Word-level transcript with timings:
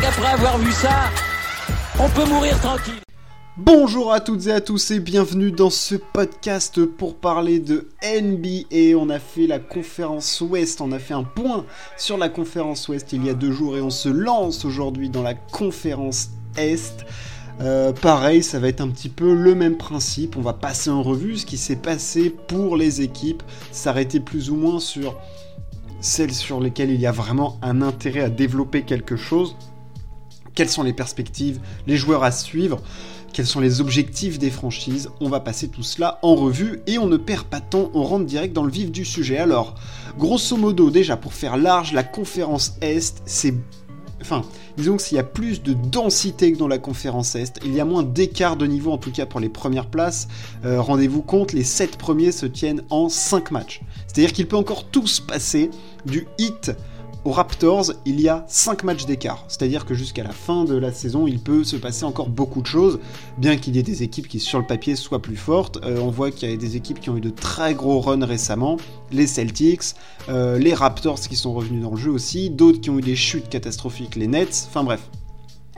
qu'après 0.00 0.32
avoir 0.32 0.58
vu 0.58 0.72
ça, 0.72 1.10
on 1.98 2.08
peut 2.08 2.28
mourir 2.28 2.58
tranquille. 2.60 3.00
Bonjour 3.56 4.12
à 4.12 4.20
toutes 4.20 4.46
et 4.48 4.52
à 4.52 4.60
tous 4.60 4.90
et 4.90 4.98
bienvenue 4.98 5.52
dans 5.52 5.70
ce 5.70 5.94
podcast 5.94 6.84
pour 6.84 7.14
parler 7.14 7.60
de 7.60 7.88
NBA. 8.02 8.98
On 8.98 9.08
a 9.10 9.20
fait 9.20 9.46
la 9.46 9.60
conférence 9.60 10.40
Ouest, 10.40 10.80
on 10.80 10.90
a 10.90 10.98
fait 10.98 11.14
un 11.14 11.22
point 11.22 11.64
sur 11.96 12.18
la 12.18 12.28
conférence 12.28 12.88
Ouest 12.88 13.12
il 13.12 13.24
y 13.24 13.30
a 13.30 13.34
deux 13.34 13.52
jours 13.52 13.76
et 13.76 13.80
on 13.80 13.90
se 13.90 14.08
lance 14.08 14.64
aujourd'hui 14.64 15.08
dans 15.08 15.22
la 15.22 15.34
conférence 15.34 16.30
Est. 16.56 17.06
Euh, 17.60 17.92
pareil, 17.92 18.42
ça 18.42 18.58
va 18.58 18.66
être 18.66 18.80
un 18.80 18.88
petit 18.88 19.08
peu 19.08 19.32
le 19.32 19.54
même 19.54 19.76
principe. 19.76 20.36
On 20.36 20.40
va 20.40 20.54
passer 20.54 20.90
en 20.90 21.02
revue 21.02 21.36
ce 21.36 21.46
qui 21.46 21.56
s'est 21.56 21.76
passé 21.76 22.30
pour 22.30 22.76
les 22.76 23.02
équipes, 23.02 23.44
s'arrêter 23.70 24.18
plus 24.18 24.50
ou 24.50 24.56
moins 24.56 24.80
sur 24.80 25.16
celles 26.00 26.34
sur 26.34 26.58
lesquelles 26.58 26.90
il 26.90 27.00
y 27.00 27.06
a 27.06 27.12
vraiment 27.12 27.58
un 27.62 27.80
intérêt 27.80 28.20
à 28.20 28.28
développer 28.28 28.82
quelque 28.82 29.16
chose. 29.16 29.56
Quelles 30.54 30.68
sont 30.68 30.82
les 30.82 30.92
perspectives, 30.92 31.60
les 31.86 31.96
joueurs 31.96 32.24
à 32.24 32.30
suivre 32.30 32.80
quels 33.34 33.46
sont 33.46 33.58
les 33.58 33.80
objectifs 33.80 34.38
des 34.38 34.48
franchises 34.48 35.10
On 35.20 35.28
va 35.28 35.40
passer 35.40 35.66
tout 35.66 35.82
cela 35.82 36.20
en 36.22 36.36
revue 36.36 36.82
et 36.86 36.98
on 36.98 37.08
ne 37.08 37.16
perd 37.16 37.46
pas 37.46 37.58
de 37.58 37.64
temps, 37.68 37.90
on 37.92 38.04
rentre 38.04 38.26
direct 38.26 38.54
dans 38.54 38.62
le 38.62 38.70
vif 38.70 38.92
du 38.92 39.04
sujet. 39.04 39.38
Alors, 39.38 39.74
grosso 40.16 40.56
modo, 40.56 40.88
déjà 40.88 41.16
pour 41.16 41.34
faire 41.34 41.56
large, 41.56 41.92
la 41.92 42.04
conférence 42.04 42.76
Est, 42.80 43.22
c'est... 43.26 43.54
Enfin, 44.20 44.42
disons 44.76 44.96
que 44.96 45.02
s'il 45.02 45.16
y 45.16 45.20
a 45.20 45.24
plus 45.24 45.64
de 45.64 45.72
densité 45.72 46.52
que 46.52 46.58
dans 46.58 46.68
la 46.68 46.78
conférence 46.78 47.34
Est, 47.34 47.58
il 47.64 47.74
y 47.74 47.80
a 47.80 47.84
moins 47.84 48.04
d'écart 48.04 48.56
de 48.56 48.66
niveau, 48.66 48.92
en 48.92 48.98
tout 48.98 49.10
cas 49.10 49.26
pour 49.26 49.40
les 49.40 49.48
premières 49.48 49.86
places. 49.86 50.28
Euh, 50.64 50.80
rendez-vous 50.80 51.20
compte, 51.22 51.52
les 51.52 51.64
7 51.64 51.96
premiers 51.96 52.30
se 52.30 52.46
tiennent 52.46 52.84
en 52.88 53.08
5 53.08 53.50
matchs. 53.50 53.80
C'est-à-dire 54.06 54.32
qu'il 54.32 54.46
peut 54.46 54.56
encore 54.56 54.84
tout 54.84 55.08
se 55.08 55.20
passer 55.20 55.70
du 56.06 56.28
hit 56.38 56.70
aux 57.24 57.30
Raptors, 57.30 57.92
il 58.04 58.20
y 58.20 58.28
a 58.28 58.44
5 58.48 58.84
matchs 58.84 59.06
d'écart. 59.06 59.44
C'est-à-dire 59.48 59.86
que 59.86 59.94
jusqu'à 59.94 60.22
la 60.22 60.32
fin 60.32 60.64
de 60.64 60.76
la 60.76 60.92
saison, 60.92 61.26
il 61.26 61.38
peut 61.38 61.64
se 61.64 61.76
passer 61.76 62.04
encore 62.04 62.28
beaucoup 62.28 62.60
de 62.60 62.66
choses, 62.66 63.00
bien 63.38 63.56
qu'il 63.56 63.76
y 63.76 63.78
ait 63.78 63.82
des 63.82 64.02
équipes 64.02 64.28
qui, 64.28 64.40
sur 64.40 64.58
le 64.58 64.66
papier, 64.66 64.96
soient 64.96 65.22
plus 65.22 65.36
fortes. 65.36 65.78
Euh, 65.84 65.98
on 66.00 66.10
voit 66.10 66.30
qu'il 66.30 66.50
y 66.50 66.52
a 66.52 66.56
des 66.56 66.76
équipes 66.76 67.00
qui 67.00 67.10
ont 67.10 67.16
eu 67.16 67.20
de 67.20 67.30
très 67.30 67.74
gros 67.74 68.00
runs 68.00 68.24
récemment, 68.24 68.76
les 69.10 69.26
Celtics, 69.26 69.94
euh, 70.28 70.58
les 70.58 70.74
Raptors 70.74 71.20
qui 71.20 71.36
sont 71.36 71.54
revenus 71.54 71.82
dans 71.82 71.90
le 71.90 71.96
jeu 71.96 72.10
aussi, 72.10 72.50
d'autres 72.50 72.80
qui 72.80 72.90
ont 72.90 72.98
eu 72.98 73.02
des 73.02 73.16
chutes 73.16 73.48
catastrophiques, 73.48 74.16
les 74.16 74.26
Nets, 74.26 74.66
enfin 74.68 74.84
bref. 74.84 75.00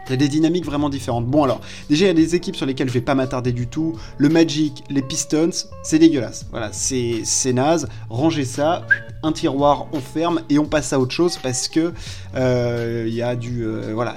Il 0.09 0.11
y 0.11 0.15
a 0.15 0.17
des 0.17 0.29
dynamiques 0.29 0.65
vraiment 0.65 0.89
différentes. 0.89 1.27
Bon 1.27 1.45
alors, 1.45 1.61
déjà 1.89 2.07
il 2.07 2.09
y 2.09 2.11
a 2.11 2.15
des 2.15 2.35
équipes 2.35 2.57
sur 2.57 2.67
lesquelles 2.67 2.89
je 2.89 2.95
vais 2.95 3.01
pas 3.01 3.15
m'attarder 3.15 3.53
du 3.53 3.67
tout. 3.67 3.97
Le 4.19 4.29
Magic, 4.29 4.85
les 4.91 5.03
Pistons, 5.03 5.51
c'est 5.83 5.99
dégueulasse. 5.99 6.47
Voilà, 6.51 6.71
c'est 6.73 7.53
naze. 7.53 7.89
Rangez 8.09 8.45
ça, 8.45 8.87
un 9.23 9.33
tiroir, 9.33 9.87
on 9.93 10.01
ferme 10.01 10.43
et 10.49 10.59
on 10.59 10.67
passe 10.67 10.93
à 10.93 11.01
autre 11.01 11.13
chose 11.13 11.39
parce 11.43 11.69
que 11.69 11.93
euh, 12.37 13.05
il 13.07 13.15
y 13.15 13.23
a 13.23 13.37
du 13.37 13.65
euh, 13.65 13.93
voilà, 13.95 14.17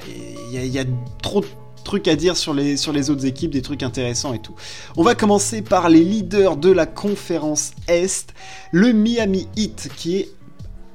il 0.51 0.65
y, 0.65 0.79
a 0.79 0.85
trop 1.21 1.41
de 1.41 1.47
trucs 1.83 2.07
à 2.07 2.15
dire 2.15 2.37
sur 2.37 2.53
les, 2.53 2.77
sur 2.77 2.93
les 2.93 3.09
autres 3.09 3.25
équipes, 3.25 3.51
des 3.51 3.61
trucs 3.61 3.83
intéressants 3.83 4.33
et 4.33 4.39
tout. 4.39 4.53
On 4.97 5.03
va 5.03 5.15
commencer 5.15 5.61
par 5.61 5.89
les 5.89 6.03
leaders 6.03 6.57
de 6.57 6.71
la 6.71 6.85
conférence 6.85 7.71
Est, 7.87 8.33
le 8.71 8.93
Miami 8.93 9.47
Heat 9.55 9.89
qui 9.95 10.17
est 10.17 10.29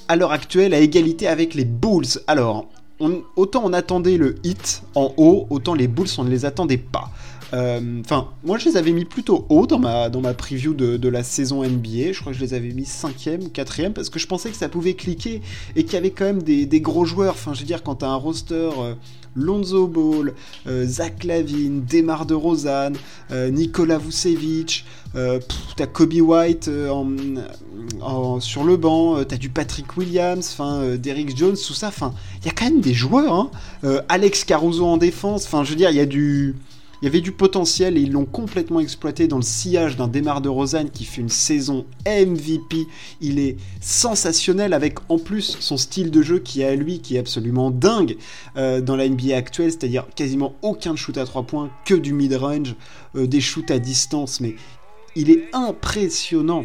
à 0.09 0.17
l'heure 0.17 0.33
actuelle 0.33 0.75
à 0.75 0.79
égalité 0.79 1.27
avec 1.27 1.55
les 1.55 1.65
Bulls. 1.65 2.21
Alors, 2.27 2.67
autant 3.01 3.63
on 3.65 3.73
attendait 3.73 4.17
le 4.17 4.37
hit 4.45 4.83
en 4.95 5.13
haut, 5.17 5.47
autant 5.51 5.75
les 5.75 5.89
Bulls 5.89 6.09
on 6.19 6.25
ne 6.25 6.31
les 6.31 6.45
attendait 6.45 6.79
pas. 6.79 7.11
Euh, 7.55 8.01
enfin, 8.01 8.29
moi 8.43 8.59
je 8.59 8.69
les 8.69 8.77
avais 8.77 8.91
mis 8.91 9.05
plutôt 9.05 9.47
haut 9.49 9.67
dans 9.67 9.79
ma, 9.79 10.09
dans 10.09 10.23
preview 10.35 10.75
de, 10.75 11.09
la 11.09 11.23
saison 11.23 11.63
NBA. 11.63 12.13
Je 12.13 12.21
crois 12.21 12.33
que 12.33 12.39
je 12.39 12.45
les 12.45 12.55
avais 12.55 12.71
mis 12.71 12.83
5ème 12.83 13.45
ou 13.45 13.49
4ème 13.49 13.93
parce 13.93 14.11
que 14.11 14.19
je 14.19 14.27
pensais 14.27 14.51
que 14.51 14.57
ça 14.57 14.69
pouvait 14.69 14.95
cliquer 14.95 15.41
et 15.77 15.85
qu'il 15.85 15.95
y 15.95 15.97
avait 15.97 16.11
quand 16.11 16.25
même 16.25 16.43
des, 16.43 16.81
gros 16.81 17.05
joueurs. 17.05 17.35
Enfin, 17.35 17.55
je 17.55 17.61
veux 17.61 17.67
dire, 17.67 17.83
quand 17.83 17.97
t'as 17.97 18.09
un 18.09 18.17
roster 18.17 18.71
euh, 18.79 18.95
Lonzo 19.37 19.87
Ball, 19.87 20.35
euh, 20.67 20.85
Zach 20.87 21.23
Lavine, 21.23 21.85
Demar 21.85 22.27
de 22.27 22.35
Rosanne, 22.35 22.97
Nikola 23.31 23.99
Vucevic, 23.99 24.85
t'as 25.13 25.87
Kobe 25.87 26.15
White 26.15 26.65
sur 28.41 28.65
le 28.65 28.77
banc, 28.77 29.23
t'as 29.25 29.37
du 29.37 29.49
Patrick 29.49 29.97
Williams, 29.97 30.51
enfin 30.53 30.97
Derrick 30.97 31.37
Jones, 31.37 31.57
tout 31.57 31.75
ça. 31.75 31.93
Il 32.41 32.47
y 32.47 32.49
a 32.49 32.53
quand 32.53 32.65
même 32.65 32.81
des 32.81 32.95
joueurs. 32.95 33.33
Hein. 33.33 33.51
Alex 34.09 34.45
Caruso 34.45 34.87
en 34.87 34.97
défense. 34.97 35.47
Enfin, 35.47 35.63
je 35.63 35.71
veux 35.71 35.77
dire, 35.77 35.91
il 35.91 35.97
y 35.97 36.01
a 36.01 36.07
du 36.07 36.57
il 37.05 37.09
y 37.09 37.11
avait 37.11 37.21
du 37.21 37.33
potentiel 37.33 37.99
et 37.99 38.01
ils 38.01 38.13
l'ont 38.13 38.25
complètement 38.25 38.81
exploité 38.81 39.29
dans 39.29 39.37
le 39.37 39.43
sillage 39.43 39.99
d'un 39.99 40.09
Démarre 40.09 40.41
de 40.41 40.49
Rosanne 40.49 40.89
qui 40.89 41.05
fait 41.05 41.21
une 41.21 41.29
saison 41.29 41.85
MVP. 42.07 42.87
Il 43.21 43.39
est 43.39 43.59
sensationnel 43.83 44.73
avec 44.73 44.97
en 45.11 45.19
plus 45.19 45.59
son 45.61 45.77
style 45.77 46.11
de 46.11 46.23
jeu 46.23 46.39
qui 46.39 46.63
est 46.63 46.65
à 46.65 46.75
lui, 46.75 47.01
qui 47.01 47.17
est 47.17 47.19
absolument 47.19 47.71
dingue 47.71 48.17
euh, 48.57 48.81
dans 48.81 48.97
la 48.97 49.07
NBA 49.07 49.37
actuelle, 49.37 49.71
c'est-à-dire 49.71 50.07
quasiment 50.17 50.55
aucun 50.63 50.97
shoot 50.97 51.19
à 51.19 51.27
3 51.27 51.43
points, 51.43 51.69
que 51.85 51.93
du 51.93 52.15
mid-range, 52.15 52.75
euh, 53.17 53.27
des 53.27 53.43
shoots 53.43 53.71
à 53.71 53.79
distance, 53.79 54.41
mais 54.41 54.57
il 55.15 55.31
est 55.31 55.45
impressionnant 55.53 56.65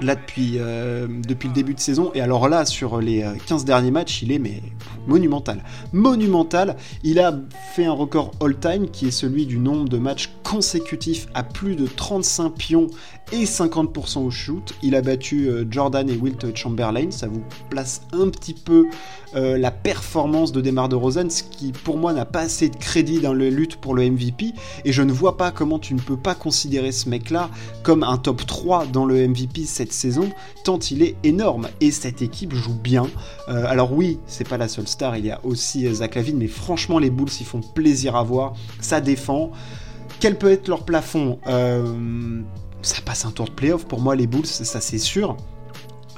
là 0.00 0.14
depuis, 0.14 0.54
euh, 0.58 1.06
depuis 1.08 1.48
le 1.48 1.54
début 1.54 1.74
de 1.74 1.80
saison. 1.80 2.10
Et 2.14 2.20
alors 2.20 2.48
là, 2.48 2.64
sur 2.64 3.00
les 3.00 3.24
15 3.46 3.62
euh, 3.62 3.66
derniers 3.66 3.90
matchs, 3.90 4.22
il 4.22 4.32
est 4.32 4.38
mais 4.38 4.62
monumental. 5.06 5.62
Monumental. 5.92 6.76
Il 7.02 7.18
a 7.18 7.38
fait 7.74 7.84
un 7.84 7.92
record 7.92 8.32
all-time 8.40 8.88
qui 8.90 9.08
est 9.08 9.10
celui 9.10 9.46
du 9.46 9.58
nombre 9.58 9.88
de 9.88 9.98
matchs 9.98 10.30
consécutifs 10.42 11.26
à 11.34 11.42
plus 11.42 11.76
de 11.76 11.86
35 11.86 12.50
pions 12.50 12.86
et 13.32 13.44
50% 13.44 14.24
au 14.24 14.30
shoot. 14.30 14.74
Il 14.82 14.94
a 14.94 15.02
battu 15.02 15.48
euh, 15.48 15.64
Jordan 15.68 16.08
et 16.08 16.16
Wilt 16.16 16.54
Chamberlain. 16.56 17.10
Ça 17.10 17.28
vous 17.28 17.42
place 17.70 18.02
un 18.12 18.28
petit 18.28 18.54
peu 18.54 18.86
la 19.34 19.70
performance 19.70 20.50
de 20.50 20.62
Demar 20.62 20.88
de 20.88 20.96
Rosen, 20.96 21.28
ce 21.28 21.42
qui 21.42 21.72
pour 21.72 21.98
moi 21.98 22.14
n'a 22.14 22.24
pas 22.24 22.40
assez 22.40 22.70
de 22.70 22.76
crédit 22.76 23.20
dans 23.20 23.34
la 23.34 23.50
lutte 23.50 23.76
pour 23.76 23.94
le 23.94 24.08
MVP. 24.08 24.54
Et 24.86 24.92
je 24.92 25.02
ne 25.02 25.12
vois 25.12 25.36
pas 25.36 25.50
comment 25.50 25.78
tu 25.78 25.92
ne 25.92 26.00
peux 26.00 26.16
pas 26.16 26.34
considérer 26.34 26.90
ce 26.90 27.10
mec-là 27.10 27.50
comme 27.82 28.02
un 28.02 28.16
top 28.16 28.46
3 28.46 28.86
dans 28.86 29.04
le 29.04 29.28
MVP 29.28 29.66
cette 29.66 29.85
saison, 29.92 30.30
tant 30.64 30.78
il 30.78 31.02
est 31.02 31.16
énorme. 31.24 31.68
Et 31.80 31.90
cette 31.90 32.22
équipe 32.22 32.54
joue 32.54 32.74
bien. 32.74 33.06
Euh, 33.48 33.64
alors 33.66 33.92
oui, 33.92 34.18
c'est 34.26 34.48
pas 34.48 34.56
la 34.56 34.68
seule 34.68 34.88
star, 34.88 35.16
il 35.16 35.26
y 35.26 35.30
a 35.30 35.40
aussi 35.44 35.86
euh, 35.86 35.94
Zach 35.94 36.14
Lavine, 36.14 36.38
mais 36.38 36.48
franchement, 36.48 36.98
les 36.98 37.10
Bulls, 37.10 37.28
ils 37.40 37.46
font 37.46 37.60
plaisir 37.60 38.16
à 38.16 38.22
voir. 38.22 38.54
Ça 38.80 39.00
défend. 39.00 39.50
Quel 40.20 40.38
peut 40.38 40.50
être 40.50 40.68
leur 40.68 40.84
plafond? 40.84 41.38
Euh, 41.46 42.40
Ça 42.82 43.00
passe 43.04 43.24
un 43.24 43.32
tour 43.32 43.46
de 43.46 43.50
playoff. 43.50 43.86
Pour 43.86 44.00
moi, 44.00 44.14
les 44.14 44.26
Bulls, 44.26 44.46
ça 44.46 44.80
c'est 44.80 44.98
sûr. 44.98 45.36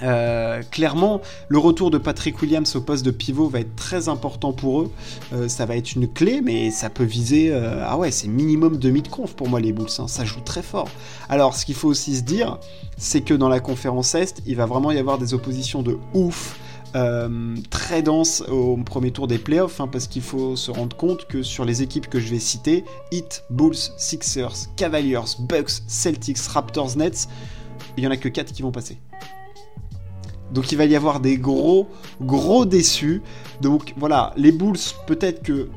Euh, 0.03 0.63
clairement, 0.71 1.21
le 1.49 1.59
retour 1.59 1.91
de 1.91 1.99
Patrick 1.99 2.41
Williams 2.41 2.77
au 2.77 2.81
poste 2.81 3.05
de 3.05 3.11
pivot 3.11 3.49
va 3.49 3.61
être 3.61 3.75
très 3.77 4.09
important 4.09 4.53
pour 4.53 4.83
eux. 4.83 4.93
Euh, 5.33 5.49
ça 5.49 5.67
va 5.67 5.77
être 5.77 5.95
une 5.95 6.09
clé, 6.09 6.41
mais 6.43 6.71
ça 6.71 6.91
peut 6.91 7.05
viser. 7.05 7.51
Euh, 7.53 7.83
ah 7.85 7.99
ouais, 7.99 8.11
c'est 8.11 8.29
minimum 8.29 8.77
demi-de-conf 8.77 9.35
pour 9.35 9.49
moi, 9.49 9.61
les 9.61 9.73
Bulls. 9.73 9.89
Hein. 9.99 10.09
Ça 10.09 10.25
joue 10.25 10.41
très 10.41 10.63
fort. 10.63 10.89
Alors, 11.29 11.55
ce 11.55 11.67
qu'il 11.67 11.75
faut 11.75 11.89
aussi 11.89 12.17
se 12.17 12.23
dire, 12.23 12.59
c'est 12.97 13.23
que 13.23 13.35
dans 13.35 13.49
la 13.49 13.61
conférence 13.61 14.15
Est, 14.15 14.43
il 14.47 14.57
va 14.57 14.67
vraiment 14.67 14.91
y 14.93 14.99
avoir 14.99 15.19
des 15.19 15.35
oppositions 15.35 15.83
de 15.83 15.99
ouf. 16.15 16.59
très 17.71 18.03
denses 18.03 18.43
au 18.49 18.77
premier 18.79 19.11
tour 19.11 19.27
des 19.27 19.39
playoffs, 19.39 19.81
hein, 19.81 19.89
parce 19.89 20.07
qu'il 20.07 20.23
faut 20.23 20.57
se 20.57 20.71
rendre 20.71 20.97
compte 20.97 21.27
que 21.27 21.43
sur 21.43 21.67
les 21.67 21.83
équipes 21.83 22.09
que 22.09 22.19
je 22.19 22.29
vais 22.29 22.39
citer, 22.39 22.85
Heat, 23.13 23.45
Bulls, 23.51 23.77
Sixers, 23.99 24.75
Cavaliers, 24.77 25.37
Bucks, 25.39 25.83
Celtics, 25.87 26.39
Raptors, 26.39 26.97
Nets, 26.97 27.29
il 27.99 28.05
y 28.05 28.07
en 28.07 28.11
a 28.11 28.17
que 28.17 28.29
4 28.29 28.53
qui 28.53 28.63
vont 28.63 28.73
passer. 28.73 28.99
Donc 30.53 30.73
il 30.73 30.79
va 30.79 30.85
y 30.85 30.97
avoir 30.97 31.21
des 31.21 31.37
gros, 31.37 31.89
gros 32.21 32.65
déçus. 32.65 33.23
Donc 33.61 33.95
voilà, 33.97 34.33
les 34.37 34.53
Bulls, 34.53 34.79
peut-être 35.07 35.43
que. 35.43 35.69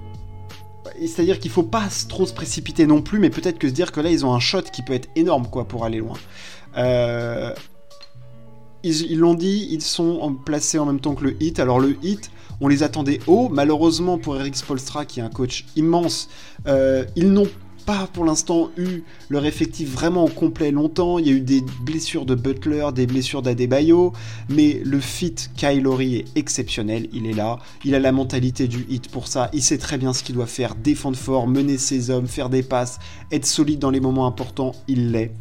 C'est-à-dire 1.00 1.40
qu'il 1.40 1.52
faut 1.52 1.64
pas 1.64 1.88
trop 2.10 2.26
se 2.26 2.34
précipiter 2.34 2.86
non 2.86 3.02
plus, 3.02 3.20
mais 3.20 3.30
peut-être 3.30 3.60
que 3.60 3.68
se 3.68 3.74
dire 3.74 3.92
que 3.92 4.02
là, 4.02 4.10
ils 4.10 4.26
ont 4.26 4.34
un 4.34 4.40
shot 4.40 4.64
qui 4.64 4.82
peut 4.82 4.94
être 4.94 5.10
énorme, 5.16 5.48
quoi, 5.48 5.66
pour 5.66 5.86
aller 5.86 6.00
loin. 6.00 6.18
Euh, 6.78 7.54
ils 8.84 9.20
l'ont 9.20 9.36
dit, 9.36 9.68
ils 9.72 9.82
sont 9.82 10.36
placés 10.44 10.80
en 10.80 10.86
même 10.86 11.00
temps 11.00 11.14
que 11.14 11.24
le 11.24 11.42
Hit. 11.42 11.60
Alors 11.60 11.80
le 11.80 11.96
Hit, 12.04 12.32
on 12.62 12.68
les 12.68 12.84
attendait 12.84 13.20
haut. 13.28 13.50
Malheureusement 13.50 14.18
pour 14.18 14.36
Eric 14.38 14.56
Spolstra, 14.56 15.06
qui 15.06 15.20
est 15.20 15.24
un 15.24 15.30
coach 15.30 15.66
immense, 15.76 16.30
euh, 16.68 17.06
ils 17.16 17.32
n'ont 17.32 17.48
pas 17.92 18.08
pour 18.08 18.24
l'instant 18.24 18.70
eu 18.78 19.02
leur 19.30 19.46
effectif 19.46 19.90
vraiment 19.90 20.26
complet 20.30 20.72
longtemps. 20.72 21.20
Il 21.20 21.28
y 21.28 21.30
a 21.30 21.34
eu 21.34 21.42
des 21.42 21.62
blessures 21.82 22.26
de 22.26 22.36
Butler, 22.36 22.88
des 22.96 23.06
blessures 23.06 23.42
d'Adebayo, 23.42 24.14
mais 24.48 24.82
le 24.86 25.02
fit 25.02 25.36
Kylori 25.58 26.16
est 26.16 26.26
exceptionnel. 26.38 27.10
Il 27.12 27.26
est 27.26 27.34
là, 27.34 27.60
il 27.84 27.94
a 27.94 28.00
la 28.00 28.14
mentalité 28.14 28.70
du 28.70 28.86
hit 28.90 29.10
pour 29.10 29.28
ça. 29.28 29.50
Il 29.52 29.62
sait 29.62 29.78
très 29.78 29.98
bien 29.98 30.14
ce 30.14 30.24
qu'il 30.24 30.36
doit 30.36 30.46
faire 30.46 30.76
défendre 30.76 31.18
fort, 31.18 31.50
mener 31.50 31.78
ses 31.78 32.12
hommes, 32.12 32.28
faire 32.28 32.50
des 32.50 32.64
passes, 32.64 32.98
être 33.30 33.46
solide 33.46 33.80
dans 33.80 33.92
les 33.92 34.00
moments 34.00 34.26
importants. 34.26 34.72
Il 34.88 35.12
l'est. 35.12 35.34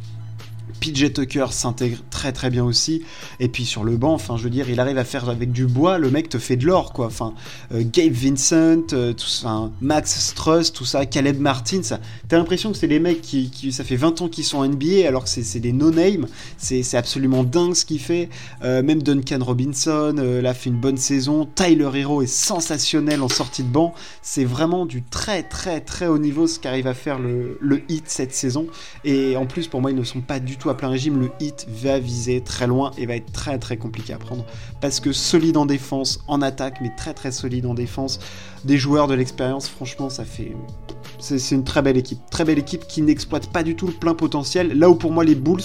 PJ 0.81 1.13
Tucker 1.13 1.47
s'intègre 1.51 1.99
très 2.21 2.31
très 2.33 2.51
bien 2.51 2.63
aussi. 2.63 3.01
Et 3.39 3.47
puis 3.47 3.65
sur 3.65 3.83
le 3.83 3.97
banc, 3.97 4.13
enfin 4.13 4.37
je 4.37 4.43
veux 4.43 4.51
dire, 4.51 4.69
il 4.69 4.79
arrive 4.79 4.99
à 4.99 5.03
faire 5.03 5.27
avec 5.27 5.51
du 5.51 5.65
bois, 5.65 5.97
le 5.97 6.11
mec 6.11 6.29
te 6.29 6.37
fait 6.37 6.55
de 6.55 6.67
l'or 6.67 6.93
quoi. 6.93 7.07
Enfin, 7.07 7.33
euh, 7.73 7.81
Gabe 7.83 8.13
Vincent, 8.13 8.93
euh, 8.93 9.11
tout 9.13 9.25
ça, 9.25 9.71
Max 9.81 10.19
Struss, 10.19 10.71
tout 10.71 10.85
ça, 10.85 11.07
Caleb 11.07 11.39
Martin, 11.39 11.81
ça, 11.81 11.99
t'as 12.27 12.37
l'impression 12.37 12.71
que 12.71 12.77
c'est 12.77 12.87
des 12.87 12.99
mecs 12.99 13.21
qui, 13.21 13.71
ça 13.71 13.83
fait 13.83 13.95
20 13.95 14.21
ans 14.21 14.27
qu'ils 14.27 14.43
sont 14.43 14.63
NBA 14.63 15.07
alors 15.07 15.23
que 15.23 15.29
c'est 15.31 15.59
des 15.59 15.71
no-name. 15.71 16.27
C'est 16.59 16.95
absolument 16.95 17.43
dingue 17.43 17.73
ce 17.73 17.85
qu'il 17.85 17.99
fait. 17.99 18.29
Euh, 18.63 18.83
même 18.83 19.01
Duncan 19.01 19.39
Robinson, 19.41 20.13
là 20.43 20.53
fait 20.53 20.69
une 20.69 20.79
bonne 20.79 20.97
saison. 20.97 21.47
Tyler 21.55 21.89
Hero 21.95 22.21
est 22.21 22.27
sensationnel 22.27 23.23
en 23.23 23.29
sortie 23.29 23.63
de 23.63 23.69
banc. 23.69 23.95
C'est 24.21 24.45
vraiment 24.45 24.85
du 24.85 25.01
très 25.01 25.41
très 25.41 25.81
très 25.81 26.05
haut 26.05 26.19
niveau 26.19 26.45
ce 26.45 26.59
qu'arrive 26.59 26.85
à 26.85 26.93
faire 26.93 27.17
le, 27.17 27.57
le 27.59 27.81
hit 27.89 28.03
cette 28.05 28.35
saison. 28.35 28.67
Et 29.05 29.35
en 29.35 29.47
plus, 29.47 29.67
pour 29.67 29.81
moi, 29.81 29.89
ils 29.89 29.97
ne 29.97 30.03
sont 30.03 30.21
pas 30.21 30.39
du 30.39 30.57
tout 30.57 30.69
à 30.69 30.77
plein 30.77 30.89
régime. 30.89 31.19
Le 31.19 31.31
hit 31.39 31.65
va 31.67 31.99
très 32.43 32.67
loin 32.67 32.91
et 32.97 33.05
va 33.05 33.15
être 33.15 33.31
très 33.31 33.57
très 33.59 33.77
compliqué 33.77 34.13
à 34.13 34.17
prendre. 34.17 34.45
Parce 34.79 34.99
que 34.99 35.11
solide 35.11 35.57
en 35.57 35.65
défense, 35.65 36.23
en 36.27 36.41
attaque, 36.41 36.79
mais 36.81 36.91
très 36.95 37.13
très 37.13 37.31
solide 37.31 37.65
en 37.65 37.73
défense. 37.73 38.19
Des 38.65 38.77
joueurs 38.77 39.07
de 39.07 39.13
l'expérience, 39.13 39.67
franchement, 39.67 40.09
ça 40.09 40.25
fait. 40.25 40.55
C'est 41.19 41.55
une 41.55 41.63
très 41.63 41.81
belle 41.81 41.97
équipe. 41.97 42.19
Très 42.29 42.45
belle 42.45 42.59
équipe 42.59 42.87
qui 42.87 43.01
n'exploite 43.01 43.47
pas 43.47 43.63
du 43.63 43.75
tout 43.75 43.87
le 43.87 43.93
plein 43.93 44.13
potentiel. 44.13 44.77
Là 44.77 44.89
où 44.89 44.95
pour 44.95 45.11
moi, 45.11 45.23
les 45.23 45.35
Bulls. 45.35 45.61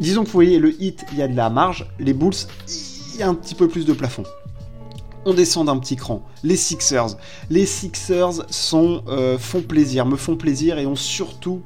Disons 0.00 0.22
que 0.22 0.26
vous 0.28 0.32
voyez, 0.32 0.58
le 0.58 0.80
hit, 0.80 1.04
il 1.12 1.18
y 1.18 1.22
a 1.22 1.28
de 1.28 1.36
la 1.36 1.50
marge. 1.50 1.86
Les 1.98 2.12
Bulls, 2.12 2.34
il 3.14 3.20
y 3.20 3.22
a 3.22 3.28
un 3.28 3.34
petit 3.34 3.54
peu 3.54 3.68
plus 3.68 3.84
de 3.84 3.92
plafond 3.92 4.24
on 5.28 5.34
descend 5.34 5.66
d'un 5.66 5.78
petit 5.78 5.96
cran. 5.96 6.22
Les 6.42 6.56
Sixers. 6.56 7.16
Les 7.50 7.66
Sixers 7.66 8.44
sont, 8.48 9.02
euh, 9.08 9.38
font 9.38 9.60
plaisir, 9.60 10.06
me 10.06 10.16
font 10.16 10.36
plaisir 10.36 10.78
et 10.78 10.86
ont 10.86 10.96
surtout 10.96 11.60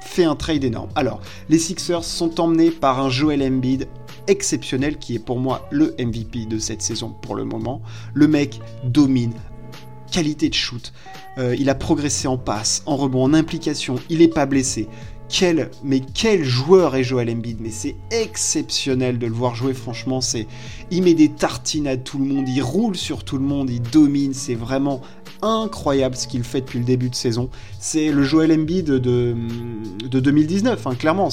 fait 0.00 0.24
un 0.24 0.36
trade 0.36 0.64
énorme. 0.64 0.88
Alors, 0.94 1.20
les 1.48 1.58
Sixers 1.58 2.04
sont 2.04 2.40
emmenés 2.40 2.70
par 2.70 3.00
un 3.00 3.10
Joel 3.10 3.42
Embiid 3.42 3.88
exceptionnel 4.28 4.98
qui 4.98 5.14
est 5.14 5.20
pour 5.20 5.38
moi 5.38 5.68
le 5.70 5.94
MVP 5.98 6.46
de 6.46 6.58
cette 6.58 6.82
saison 6.82 7.14
pour 7.22 7.34
le 7.34 7.44
moment. 7.44 7.82
Le 8.14 8.26
mec 8.26 8.60
domine, 8.84 9.34
qualité 10.10 10.48
de 10.48 10.54
shoot, 10.54 10.92
euh, 11.38 11.54
il 11.58 11.68
a 11.68 11.74
progressé 11.74 12.28
en 12.28 12.38
passe, 12.38 12.82
en 12.86 12.96
rebond, 12.96 13.24
en 13.24 13.34
implication, 13.34 13.96
il 14.08 14.18
n'est 14.18 14.28
pas 14.28 14.46
blessé. 14.46 14.88
Quel, 15.28 15.72
mais 15.82 16.00
quel 16.00 16.44
joueur 16.44 16.94
est 16.94 17.02
Joel 17.02 17.28
Embiid? 17.30 17.60
Mais 17.60 17.70
c'est 17.70 17.96
exceptionnel 18.12 19.18
de 19.18 19.26
le 19.26 19.32
voir 19.32 19.56
jouer. 19.56 19.74
Franchement, 19.74 20.20
c'est, 20.20 20.46
il 20.92 21.02
met 21.02 21.14
des 21.14 21.30
tartines 21.30 21.88
à 21.88 21.96
tout 21.96 22.18
le 22.18 22.26
monde, 22.26 22.48
il 22.48 22.62
roule 22.62 22.96
sur 22.96 23.24
tout 23.24 23.36
le 23.36 23.42
monde, 23.42 23.68
il 23.68 23.82
domine. 23.82 24.34
C'est 24.34 24.54
vraiment 24.54 25.02
incroyable 25.42 26.16
ce 26.16 26.26
qu'il 26.26 26.44
fait 26.44 26.60
depuis 26.60 26.78
le 26.78 26.84
début 26.84 27.10
de 27.10 27.14
saison. 27.14 27.50
C'est 27.78 28.10
le 28.10 28.22
Joel 28.22 28.52
Embiid 28.52 28.86
de, 28.86 29.34
de 30.04 30.20
2019, 30.20 30.86
hein, 30.86 30.94
clairement. 30.94 31.30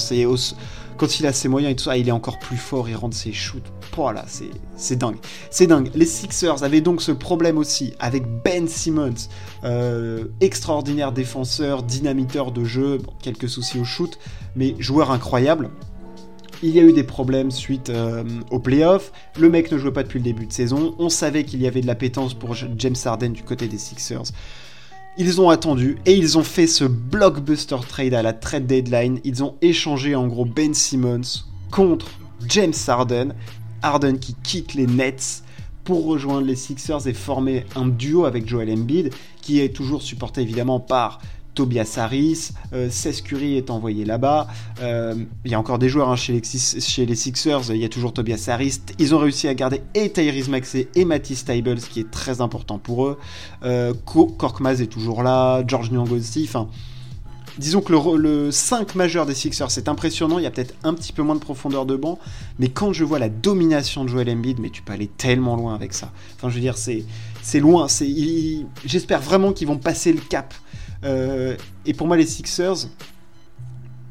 Quand 0.96 1.18
il 1.18 1.26
a 1.26 1.32
ses 1.32 1.48
moyens 1.48 1.72
et 1.72 1.76
tout 1.76 1.84
ça, 1.84 1.96
il 1.96 2.08
est 2.08 2.12
encore 2.12 2.38
plus 2.38 2.56
fort, 2.56 2.88
il 2.88 2.94
rentre 2.94 3.16
ses 3.16 3.32
shoots. 3.32 3.64
Voilà, 3.96 4.24
c'est 4.76 4.96
dingue. 4.96 5.16
C'est 5.50 5.66
dingue. 5.66 5.90
Les 5.94 6.06
Sixers 6.06 6.62
avaient 6.62 6.80
donc 6.80 7.02
ce 7.02 7.12
problème 7.12 7.58
aussi 7.58 7.94
avec 7.98 8.24
Ben 8.44 8.68
Simmons, 8.68 9.28
euh, 9.64 10.26
extraordinaire 10.40 11.12
défenseur, 11.12 11.82
dynamiteur 11.82 12.52
de 12.52 12.64
jeu, 12.64 12.98
quelques 13.20 13.48
soucis 13.48 13.78
au 13.78 13.84
shoot, 13.84 14.18
mais 14.54 14.74
joueur 14.78 15.10
incroyable. 15.10 15.70
Il 16.62 16.70
y 16.70 16.78
a 16.78 16.82
eu 16.82 16.92
des 16.92 17.04
problèmes 17.04 17.50
suite 17.50 17.90
euh, 17.90 18.24
aux 18.50 18.58
playoffs. 18.58 19.12
Le 19.38 19.48
mec 19.48 19.70
ne 19.70 19.78
jouait 19.78 19.92
pas 19.92 20.02
depuis 20.02 20.18
le 20.18 20.24
début 20.24 20.46
de 20.46 20.52
saison. 20.52 20.94
On 20.98 21.08
savait 21.08 21.44
qu'il 21.44 21.60
y 21.60 21.66
avait 21.66 21.80
de 21.80 21.86
la 21.86 21.94
pétence 21.94 22.34
pour 22.34 22.54
James 22.54 22.94
Harden 23.04 23.30
du 23.30 23.42
côté 23.42 23.68
des 23.68 23.78
Sixers. 23.78 24.32
Ils 25.16 25.40
ont 25.40 25.50
attendu 25.50 25.98
et 26.06 26.14
ils 26.14 26.38
ont 26.38 26.42
fait 26.42 26.66
ce 26.66 26.84
blockbuster 26.84 27.76
trade 27.88 28.14
à 28.14 28.22
la 28.22 28.32
trade 28.32 28.66
deadline. 28.66 29.20
Ils 29.24 29.44
ont 29.44 29.54
échangé 29.62 30.14
en 30.14 30.26
gros 30.26 30.44
Ben 30.44 30.74
Simmons 30.74 31.44
contre 31.70 32.10
James 32.48 32.74
Harden. 32.86 33.34
Harden 33.82 34.18
qui 34.18 34.34
quitte 34.42 34.74
les 34.74 34.86
Nets 34.86 35.42
pour 35.84 36.06
rejoindre 36.06 36.46
les 36.46 36.56
Sixers 36.56 37.06
et 37.06 37.12
former 37.12 37.64
un 37.76 37.86
duo 37.86 38.24
avec 38.24 38.48
Joel 38.48 38.70
Embiid, 38.70 39.12
qui 39.42 39.60
est 39.60 39.68
toujours 39.68 40.02
supporté 40.02 40.40
évidemment 40.40 40.80
par 40.80 41.20
Tobias 41.54 41.94
Harris, 41.98 42.50
euh, 42.72 42.90
Curry 43.24 43.56
est 43.56 43.70
envoyé 43.70 44.04
là-bas. 44.04 44.48
Euh, 44.82 45.14
il 45.44 45.50
y 45.50 45.54
a 45.54 45.58
encore 45.58 45.78
des 45.78 45.88
joueurs 45.88 46.08
hein, 46.08 46.16
chez, 46.16 46.32
les, 46.32 47.14
Sixers, 47.14 47.70
il 47.70 47.76
y 47.76 47.84
a 47.84 47.88
toujours 47.88 48.12
Tobias 48.12 48.46
Harris. 48.48 48.80
Ils 48.98 49.14
ont 49.14 49.18
réussi 49.18 49.48
à 49.48 49.54
garder 49.54 49.82
et 49.94 50.10
Tyrese 50.10 50.48
Maxey 50.48 50.88
et 50.94 51.04
Matisse 51.04 51.40
Stables, 51.40 51.80
ce 51.80 51.88
qui 51.88 52.00
est 52.00 52.10
très 52.10 52.40
important 52.40 52.78
pour 52.78 53.06
eux. 53.06 53.18
Euh, 53.64 53.92
est 53.94 54.86
toujours 54.86 55.22
là, 55.22 55.62
George 55.66 55.90
Niang 55.90 56.10
aussi. 56.10 56.48
Disons 57.56 57.80
que 57.80 57.92
le, 57.92 58.16
le 58.16 58.50
5 58.50 58.96
majeur 58.96 59.26
des 59.26 59.34
Sixers, 59.34 59.70
c'est 59.70 59.88
impressionnant. 59.88 60.38
Il 60.38 60.42
y 60.42 60.46
a 60.46 60.50
peut-être 60.50 60.74
un 60.82 60.92
petit 60.92 61.12
peu 61.12 61.22
moins 61.22 61.36
de 61.36 61.40
profondeur 61.40 61.86
de 61.86 61.94
banc. 61.94 62.18
Mais 62.58 62.68
quand 62.68 62.92
je 62.92 63.04
vois 63.04 63.20
la 63.20 63.28
domination 63.28 64.04
de 64.04 64.08
Joel 64.08 64.28
Embiid, 64.30 64.58
mais 64.58 64.70
tu 64.70 64.82
peux 64.82 64.92
aller 64.92 65.06
tellement 65.06 65.54
loin 65.54 65.74
avec 65.74 65.92
ça. 65.92 66.10
Enfin, 66.36 66.48
je 66.48 66.54
veux 66.54 66.60
dire, 66.60 66.76
c'est, 66.76 67.04
loin. 67.60 67.86
J'espère 68.84 69.20
vraiment 69.20 69.52
qu'ils 69.52 69.68
vont 69.68 69.78
passer 69.78 70.12
le 70.12 70.20
cap 70.20 70.52
euh, 71.04 71.56
et 71.86 71.92
pour 71.92 72.06
moi, 72.06 72.16
les 72.16 72.26
Sixers, 72.26 72.88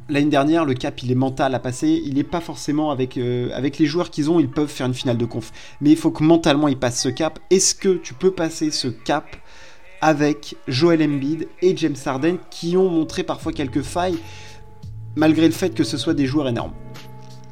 l'année 0.10 0.30
dernière, 0.30 0.66
le 0.66 0.74
cap, 0.74 1.02
il 1.04 1.12
est 1.12 1.16
mental 1.16 1.56
à 1.56 1.60
passer. 1.60 2.02
Il 2.06 2.16
n'est 2.16 2.24
pas 2.24 2.42
forcément 2.42 2.92
avec, 2.92 3.18
euh, 3.18 3.50
avec 3.54 3.78
les 3.80 3.86
joueurs 3.86 4.10
qu'ils 4.10 4.30
ont, 4.30 4.40
ils 4.40 4.50
peuvent 4.50 4.70
faire 4.70 4.88
une 4.88 4.94
finale 4.94 5.18
de 5.18 5.26
conf. 5.26 5.52
Mais 5.82 5.92
il 5.92 5.98
faut 5.98 6.12
que 6.12 6.24
mentalement, 6.24 6.68
ils 6.68 6.78
passent 6.78 7.02
ce 7.02 7.10
cap. 7.10 7.40
Est-ce 7.50 7.76
que 7.76 7.96
tu 7.96 8.14
peux 8.14 8.32
passer 8.32 8.72
ce 8.72 8.88
cap 8.88 9.36
avec 10.02 10.56
Joel 10.68 11.02
Embiid 11.02 11.48
et 11.62 11.76
James 11.78 11.96
Harden 12.06 12.38
qui 12.50 12.76
ont 12.78 12.90
montré 12.90 13.24
parfois 13.24 13.54
quelques 13.54 13.82
failles, 13.82 14.18
malgré 15.16 15.48
le 15.48 15.54
fait 15.54 15.74
que 15.74 15.84
ce 15.84 15.98
soit 15.98 16.14
des 16.14 16.28
joueurs 16.28 16.48
énormes? 16.48 16.74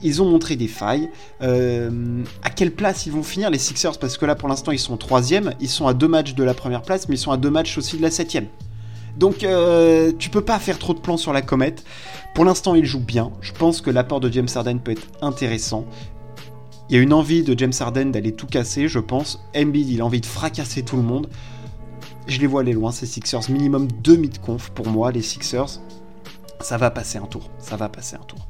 Ils 0.03 0.19
ont 0.19 0.25
montré 0.25 0.55
des 0.55 0.67
failles. 0.67 1.09
Euh, 1.43 2.23
à 2.41 2.49
quelle 2.49 2.71
place 2.71 3.05
ils 3.05 3.11
vont 3.11 3.21
finir 3.21 3.51
les 3.51 3.59
Sixers? 3.59 3.99
Parce 3.99 4.17
que 4.17 4.25
là, 4.25 4.33
pour 4.33 4.49
l'instant, 4.49 4.71
ils 4.71 4.79
sont 4.79 4.97
troisième. 4.97 5.53
Ils 5.59 5.69
sont 5.69 5.85
à 5.85 5.93
deux 5.93 6.07
matchs 6.07 6.33
de 6.33 6.43
la 6.43 6.55
première 6.55 6.81
place, 6.81 7.07
mais 7.07 7.15
ils 7.15 7.19
sont 7.19 7.31
à 7.31 7.37
deux 7.37 7.51
matchs 7.51 7.77
aussi 7.77 7.97
de 7.97 8.01
la 8.01 8.09
septième. 8.09 8.47
Donc 9.17 9.43
euh, 9.43 10.11
tu 10.17 10.29
peux 10.29 10.41
pas 10.41 10.59
faire 10.59 10.79
trop 10.79 10.93
de 10.93 10.99
plans 10.99 11.17
sur 11.17 11.33
la 11.33 11.41
comète. 11.41 11.83
Pour 12.33 12.45
l'instant, 12.45 12.75
il 12.75 12.85
joue 12.85 12.99
bien. 12.99 13.31
Je 13.41 13.51
pense 13.51 13.81
que 13.81 13.89
l'apport 13.89 14.19
de 14.19 14.31
James 14.31 14.47
Harden 14.53 14.79
peut 14.79 14.91
être 14.91 15.07
intéressant. 15.21 15.85
Il 16.89 16.95
y 16.95 16.99
a 16.99 17.01
une 17.01 17.13
envie 17.13 17.43
de 17.43 17.57
James 17.57 17.73
Harden 17.79 18.11
d'aller 18.11 18.33
tout 18.33 18.47
casser, 18.47 18.87
je 18.87 18.99
pense. 18.99 19.41
Embiid, 19.55 19.89
il 19.89 20.01
a 20.01 20.05
envie 20.05 20.21
de 20.21 20.25
fracasser 20.25 20.83
tout 20.83 20.97
le 20.97 21.03
monde. 21.03 21.29
Je 22.27 22.39
les 22.39 22.47
vois 22.47 22.61
aller 22.61 22.73
loin, 22.73 22.91
ces 22.91 23.05
Sixers. 23.05 23.49
Minimum 23.49 23.87
demi 24.03 24.29
de 24.29 24.37
conf 24.37 24.69
pour 24.71 24.87
moi, 24.87 25.11
les 25.11 25.21
Sixers. 25.21 25.79
Ça 26.59 26.77
va 26.77 26.91
passer 26.91 27.17
un 27.17 27.25
tour. 27.25 27.49
Ça 27.59 27.75
va 27.75 27.89
passer 27.89 28.15
un 28.15 28.23
tour. 28.25 28.45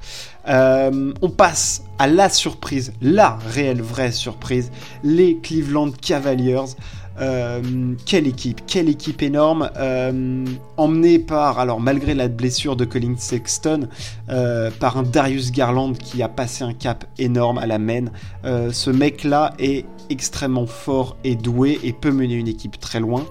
Euh, 0.48 1.14
on 1.22 1.30
passe 1.30 1.84
à 1.98 2.08
la 2.08 2.30
surprise, 2.30 2.94
la 3.02 3.38
réelle 3.54 3.82
vraie 3.82 4.12
surprise, 4.12 4.72
les 5.04 5.38
Cleveland 5.38 5.92
Cavaliers. 5.92 6.76
Euh, 7.20 7.62
quelle 8.06 8.28
équipe, 8.28 8.62
quelle 8.66 8.90
équipe 8.90 9.22
énorme, 9.22 9.70
euh, 9.78 10.46
emmenée 10.78 11.20
par, 11.20 11.60
alors 11.60 11.80
malgré 11.80 12.14
la 12.14 12.28
blessure 12.28 12.76
de 12.76 12.86
Colin 12.86 13.16
Sexton, 13.18 13.90
euh, 14.30 14.72
par 14.80 14.98
un 14.98 15.04
Darius 15.04 15.52
Garland 15.52 15.94
qui 15.94 16.24
a 16.24 16.30
passé 16.30 16.64
un 16.64 16.74
cap 16.74 17.06
énorme 17.18 17.58
à 17.58 17.68
la 17.68 17.80
main. 17.80 18.06
ce 18.44 18.90
mec-là 18.90 19.54
est 19.60 19.86
extrêmement 20.10 20.66
fort 20.66 21.18
et 21.24 21.36
doué 21.36 21.80
et 21.84 21.94
peut 21.94 22.12
mener 22.12 22.36
une 22.36 22.48
équipe 22.48 22.80
très 22.80 23.00
loin. 23.00 23.26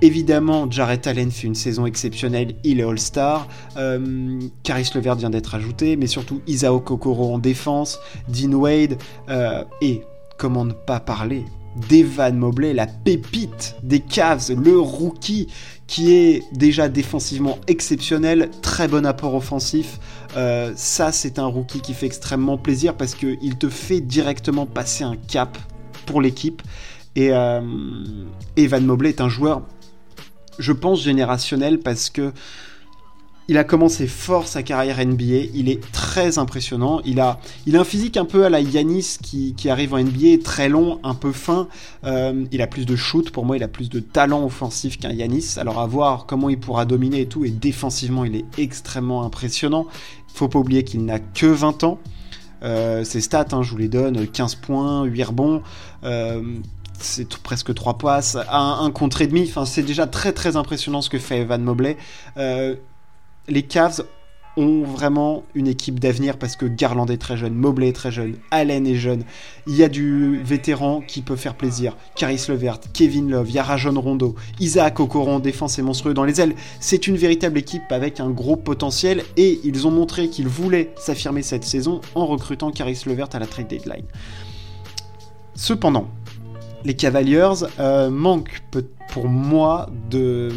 évidemment, 0.00 0.70
Jarrett 0.70 1.06
Allen 1.06 1.30
fait 1.30 1.46
une 1.46 1.54
saison 1.54 1.86
exceptionnelle, 1.86 2.54
il 2.64 2.80
est 2.80 2.82
All-Star. 2.82 3.46
Caris 4.62 4.90
Levert 4.94 5.16
vient 5.16 5.30
d'être 5.30 5.54
ajouté, 5.54 5.96
mais 5.96 6.06
surtout 6.06 6.40
Isao 6.46 6.80
Kokoro 6.80 7.34
en 7.34 7.38
défense, 7.38 7.98
Dean 8.28 8.52
Wade, 8.52 8.98
et 9.80 10.02
comment 10.38 10.64
ne 10.64 10.72
pas 10.72 11.00
parler 11.00 11.44
d'Evan 11.88 12.36
Mobley, 12.36 12.72
la 12.72 12.86
pépite 12.86 13.76
des 13.82 14.00
Cavs, 14.00 14.52
le 14.52 14.78
rookie 14.78 15.48
qui 15.86 16.14
est 16.14 16.42
déjà 16.52 16.88
défensivement 16.88 17.58
exceptionnel, 17.68 18.50
très 18.62 18.88
bon 18.88 19.06
apport 19.06 19.34
offensif. 19.34 19.98
Euh, 20.36 20.72
ça, 20.74 21.12
c'est 21.12 21.38
un 21.38 21.46
rookie 21.46 21.80
qui 21.80 21.94
fait 21.94 22.06
extrêmement 22.06 22.58
plaisir 22.58 22.94
parce 22.94 23.14
qu'il 23.14 23.56
te 23.56 23.68
fait 23.68 24.00
directement 24.00 24.66
passer 24.66 25.04
un 25.04 25.16
cap 25.16 25.56
pour 26.06 26.20
l'équipe. 26.20 26.62
Et 27.14 27.32
euh, 27.32 27.60
Evan 28.56 28.84
Mobley 28.84 29.10
est 29.10 29.20
un 29.20 29.28
joueur, 29.28 29.62
je 30.58 30.72
pense, 30.72 31.02
générationnel 31.02 31.78
parce 31.78 32.10
que 32.10 32.32
il 33.48 33.58
a 33.58 33.64
commencé 33.64 34.06
fort 34.06 34.48
sa 34.48 34.62
carrière 34.62 35.04
NBA, 35.04 35.50
il 35.54 35.68
est 35.68 35.80
très 35.92 36.38
impressionnant, 36.38 37.00
il 37.04 37.20
a, 37.20 37.38
un 37.72 37.84
physique 37.84 38.16
un 38.16 38.24
peu 38.24 38.44
à 38.44 38.50
la 38.50 38.60
Yanis 38.60 39.18
qui, 39.22 39.54
arrive 39.68 39.94
en 39.94 39.98
NBA, 39.98 40.42
très 40.42 40.68
long, 40.68 40.98
un 41.04 41.14
peu 41.14 41.32
fin, 41.32 41.68
euh, 42.04 42.44
il 42.50 42.62
a 42.62 42.66
plus 42.66 42.86
de 42.86 42.96
shoot, 42.96 43.30
pour 43.30 43.44
moi 43.44 43.56
il 43.56 43.62
a 43.62 43.68
plus 43.68 43.88
de 43.88 44.00
talent 44.00 44.44
offensif 44.44 44.98
qu'un 44.98 45.12
Yanis, 45.12 45.54
alors 45.58 45.80
à 45.80 45.86
voir 45.86 46.26
comment 46.26 46.48
il 46.48 46.58
pourra 46.58 46.84
dominer 46.84 47.22
et 47.22 47.26
tout, 47.26 47.44
et 47.44 47.50
défensivement 47.50 48.24
il 48.24 48.36
est 48.36 48.44
extrêmement 48.58 49.24
impressionnant, 49.24 49.86
il 50.28 50.36
faut 50.36 50.48
pas 50.48 50.58
oublier 50.58 50.82
qu'il 50.82 51.04
n'a 51.04 51.20
que 51.20 51.46
20 51.46 51.84
ans, 51.84 51.98
euh, 52.62 53.04
ses 53.04 53.20
stats, 53.20 53.46
hein, 53.52 53.62
je 53.62 53.70
vous 53.70 53.78
les 53.78 53.88
donne, 53.88 54.26
15 54.26 54.56
points, 54.56 55.04
8 55.04 55.22
rebonds, 55.22 55.62
euh, 56.04 56.42
c'est 56.98 57.28
presque 57.36 57.74
3 57.74 57.98
passes, 57.98 58.36
un, 58.50 58.78
un 58.80 58.90
contre 58.90 59.20
et 59.20 59.26
demi, 59.28 59.52
c'est 59.66 59.82
déjà 59.82 60.06
très 60.06 60.32
très 60.32 60.56
impressionnant 60.56 61.02
ce 61.02 61.10
que 61.10 61.18
fait 61.18 61.40
Evan 61.40 61.62
Mobley 61.62 61.96
les 63.48 63.62
Cavs 63.62 64.04
ont 64.56 64.84
vraiment 64.84 65.44
une 65.54 65.66
équipe 65.66 66.00
d'avenir 66.00 66.38
parce 66.38 66.56
que 66.56 66.64
Garland 66.64 67.06
est 67.06 67.18
très 67.18 67.36
jeune, 67.36 67.54
Mobley 67.54 67.88
est 67.88 67.92
très 67.92 68.10
jeune, 68.10 68.36
Allen 68.50 68.86
est 68.86 68.94
jeune. 68.94 69.22
Il 69.66 69.76
y 69.76 69.84
a 69.84 69.88
du 69.88 70.40
vétéran 70.42 71.02
qui 71.06 71.20
peut 71.20 71.36
faire 71.36 71.54
plaisir. 71.54 71.96
Caris 72.14 72.42
Levert, 72.48 72.80
Kevin 72.94 73.30
Love, 73.30 73.50
il 73.50 73.60
Rajon 73.60 74.00
Rondo, 74.00 74.34
Isaac 74.58 74.98
Okoron, 74.98 75.40
défense 75.40 75.78
et 75.78 75.82
monstrueux 75.82 76.14
dans 76.14 76.24
les 76.24 76.40
ailes. 76.40 76.54
C'est 76.80 77.06
une 77.06 77.16
véritable 77.16 77.58
équipe 77.58 77.90
avec 77.90 78.18
un 78.18 78.30
gros 78.30 78.56
potentiel 78.56 79.22
et 79.36 79.60
ils 79.62 79.86
ont 79.86 79.90
montré 79.90 80.28
qu'ils 80.28 80.48
voulaient 80.48 80.92
s'affirmer 80.96 81.42
cette 81.42 81.64
saison 81.64 82.00
en 82.14 82.26
recrutant 82.26 82.70
Caris 82.70 83.02
Levert 83.06 83.28
à 83.34 83.38
la 83.38 83.46
trade 83.46 83.68
deadline. 83.68 84.06
Cependant, 85.54 86.08
les 86.84 86.94
Cavaliers 86.94 87.64
euh, 87.78 88.10
manquent 88.10 88.62
pour 89.16 89.30
moi 89.30 89.88
de... 90.10 90.50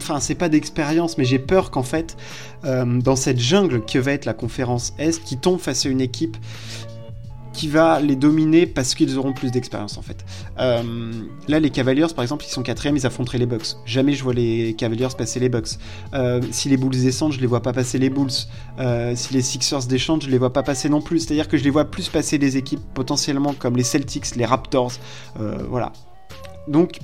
Enfin, 0.00 0.20
c'est 0.20 0.36
pas 0.36 0.48
d'expérience, 0.48 1.18
mais 1.18 1.24
j'ai 1.24 1.40
peur 1.40 1.72
qu'en 1.72 1.82
fait, 1.82 2.16
euh, 2.64 2.84
dans 3.00 3.16
cette 3.16 3.40
jungle 3.40 3.84
que 3.84 3.98
va 3.98 4.12
être 4.12 4.24
la 4.24 4.34
conférence 4.34 4.94
Est, 4.98 5.20
qui 5.24 5.36
tombe 5.36 5.58
face 5.58 5.84
à 5.84 5.88
une 5.88 6.00
équipe 6.00 6.36
qui 7.52 7.66
va 7.66 7.98
les 7.98 8.14
dominer 8.14 8.66
parce 8.66 8.94
qu'ils 8.94 9.18
auront 9.18 9.32
plus 9.32 9.50
d'expérience 9.50 9.98
en 9.98 10.02
fait. 10.02 10.24
Euh, 10.60 11.10
là, 11.48 11.58
les 11.58 11.70
Cavaliers, 11.70 12.06
par 12.14 12.22
exemple, 12.22 12.44
ils 12.46 12.52
sont 12.52 12.62
quatrième, 12.62 12.96
ils 12.96 13.04
affronteraient 13.04 13.38
les 13.38 13.46
Bucks. 13.46 13.78
Jamais 13.84 14.12
je 14.12 14.22
vois 14.22 14.32
les 14.32 14.76
Cavaliers 14.78 15.08
passer 15.18 15.40
les 15.40 15.48
Bucks. 15.48 15.70
Euh, 16.14 16.40
si 16.52 16.68
les 16.68 16.76
Bulls 16.76 16.92
descendent, 16.92 17.32
je 17.32 17.40
les 17.40 17.48
vois 17.48 17.62
pas 17.62 17.72
passer 17.72 17.98
les 17.98 18.10
Bulls. 18.10 18.30
Si 18.30 19.34
les 19.34 19.42
Sixers 19.42 19.86
descendent, 19.88 20.22
je 20.22 20.30
les 20.30 20.38
vois 20.38 20.52
pas 20.52 20.62
passer 20.62 20.88
non 20.88 21.00
plus. 21.00 21.18
C'est-à-dire 21.18 21.48
que 21.48 21.56
je 21.56 21.64
les 21.64 21.70
vois 21.70 21.86
plus 21.86 22.08
passer 22.10 22.38
des 22.38 22.56
équipes 22.56 22.82
potentiellement 22.94 23.54
comme 23.58 23.76
les 23.76 23.82
Celtics, 23.82 24.36
les 24.36 24.46
Raptors, 24.46 24.92
voilà. 25.68 25.92
Donc 26.68 27.00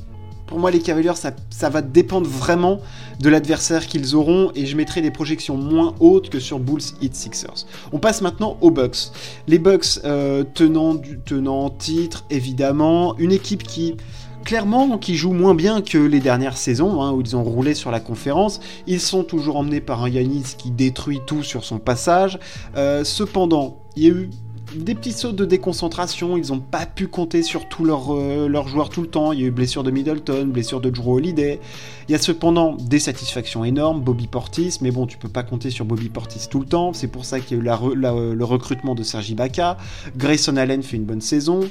pour 0.50 0.58
moi, 0.58 0.72
les 0.72 0.80
Cavaliers, 0.80 1.12
ça, 1.14 1.70
va 1.70 1.80
dépendre 1.80 2.28
vraiment 2.28 2.80
de 3.20 3.28
l'adversaire 3.28 3.86
qu'ils 3.86 4.16
auront 4.16 4.50
et 4.56 4.66
je 4.66 4.76
mettrai 4.76 5.00
des 5.00 5.12
projections 5.12 5.56
moins 5.56 5.94
hautes 6.00 6.28
que 6.28 6.40
sur 6.40 6.58
Bulls 6.58 6.82
Heat 7.00 7.14
Sixers. 7.14 7.66
On 7.92 8.00
passe 8.00 8.20
maintenant 8.20 8.58
aux 8.60 8.72
Bucks. 8.72 9.12
Les 9.46 9.60
Bucks 9.60 10.00
euh, 10.04 10.42
tenant, 10.42 10.94
du, 10.94 11.20
tenant 11.20 11.70
titre, 11.70 12.24
évidemment. 12.30 13.16
Une 13.18 13.30
équipe 13.30 13.62
qui 13.62 13.96
clairement 14.44 14.98
qui 14.98 15.16
joue 15.16 15.32
moins 15.32 15.54
bien 15.54 15.82
que 15.82 15.98
les 15.98 16.18
dernières 16.18 16.56
saisons 16.56 17.02
hein, 17.02 17.12
où 17.12 17.20
ils 17.20 17.36
ont 17.36 17.44
roulé 17.44 17.74
sur 17.74 17.92
la 17.92 18.00
conférence. 18.00 18.58
Ils 18.88 19.00
sont 19.00 19.22
toujours 19.22 19.56
emmenés 19.56 19.80
par 19.80 20.02
un 20.02 20.08
Yanis 20.08 20.56
qui 20.58 20.72
détruit 20.72 21.20
tout 21.26 21.44
sur 21.44 21.62
son 21.62 21.78
passage. 21.78 22.40
Euh, 22.76 23.04
cependant, 23.04 23.84
il 23.94 24.02
y 24.02 24.06
a 24.06 24.10
eu 24.10 24.30
des 24.74 24.94
petits 24.94 25.12
sauts 25.12 25.32
de 25.32 25.44
déconcentration, 25.44 26.36
ils 26.36 26.48
n'ont 26.48 26.60
pas 26.60 26.86
pu 26.86 27.08
compter 27.08 27.42
sur 27.42 27.68
tous 27.68 27.84
euh, 27.86 28.48
leurs 28.48 28.68
joueurs 28.68 28.88
tout 28.88 29.02
le 29.02 29.08
temps. 29.08 29.32
Il 29.32 29.40
y 29.40 29.44
a 29.44 29.46
eu 29.46 29.50
blessure 29.50 29.82
de 29.82 29.90
Middleton, 29.90 30.46
blessure 30.46 30.80
de 30.80 30.90
Drew 30.90 31.14
Holiday. 31.14 31.60
Il 32.08 32.12
y 32.12 32.14
a 32.14 32.18
cependant 32.18 32.74
des 32.74 32.98
satisfactions 32.98 33.64
énormes, 33.64 34.00
Bobby 34.00 34.26
Portis, 34.26 34.78
mais 34.80 34.90
bon, 34.90 35.06
tu 35.06 35.18
peux 35.18 35.28
pas 35.28 35.42
compter 35.42 35.70
sur 35.70 35.84
Bobby 35.84 36.08
Portis 36.08 36.48
tout 36.48 36.60
le 36.60 36.66
temps. 36.66 36.92
C'est 36.92 37.08
pour 37.08 37.24
ça 37.24 37.40
qu'il 37.40 37.56
y 37.56 37.60
a 37.60 37.62
eu 37.62 37.94
le 37.94 38.44
recrutement 38.44 38.94
de 38.94 39.02
Sergi 39.02 39.34
Baca. 39.34 39.76
Grayson 40.16 40.56
Allen 40.56 40.82
fait 40.82 40.96
une 40.96 41.04
bonne 41.04 41.20
saison. 41.20 41.68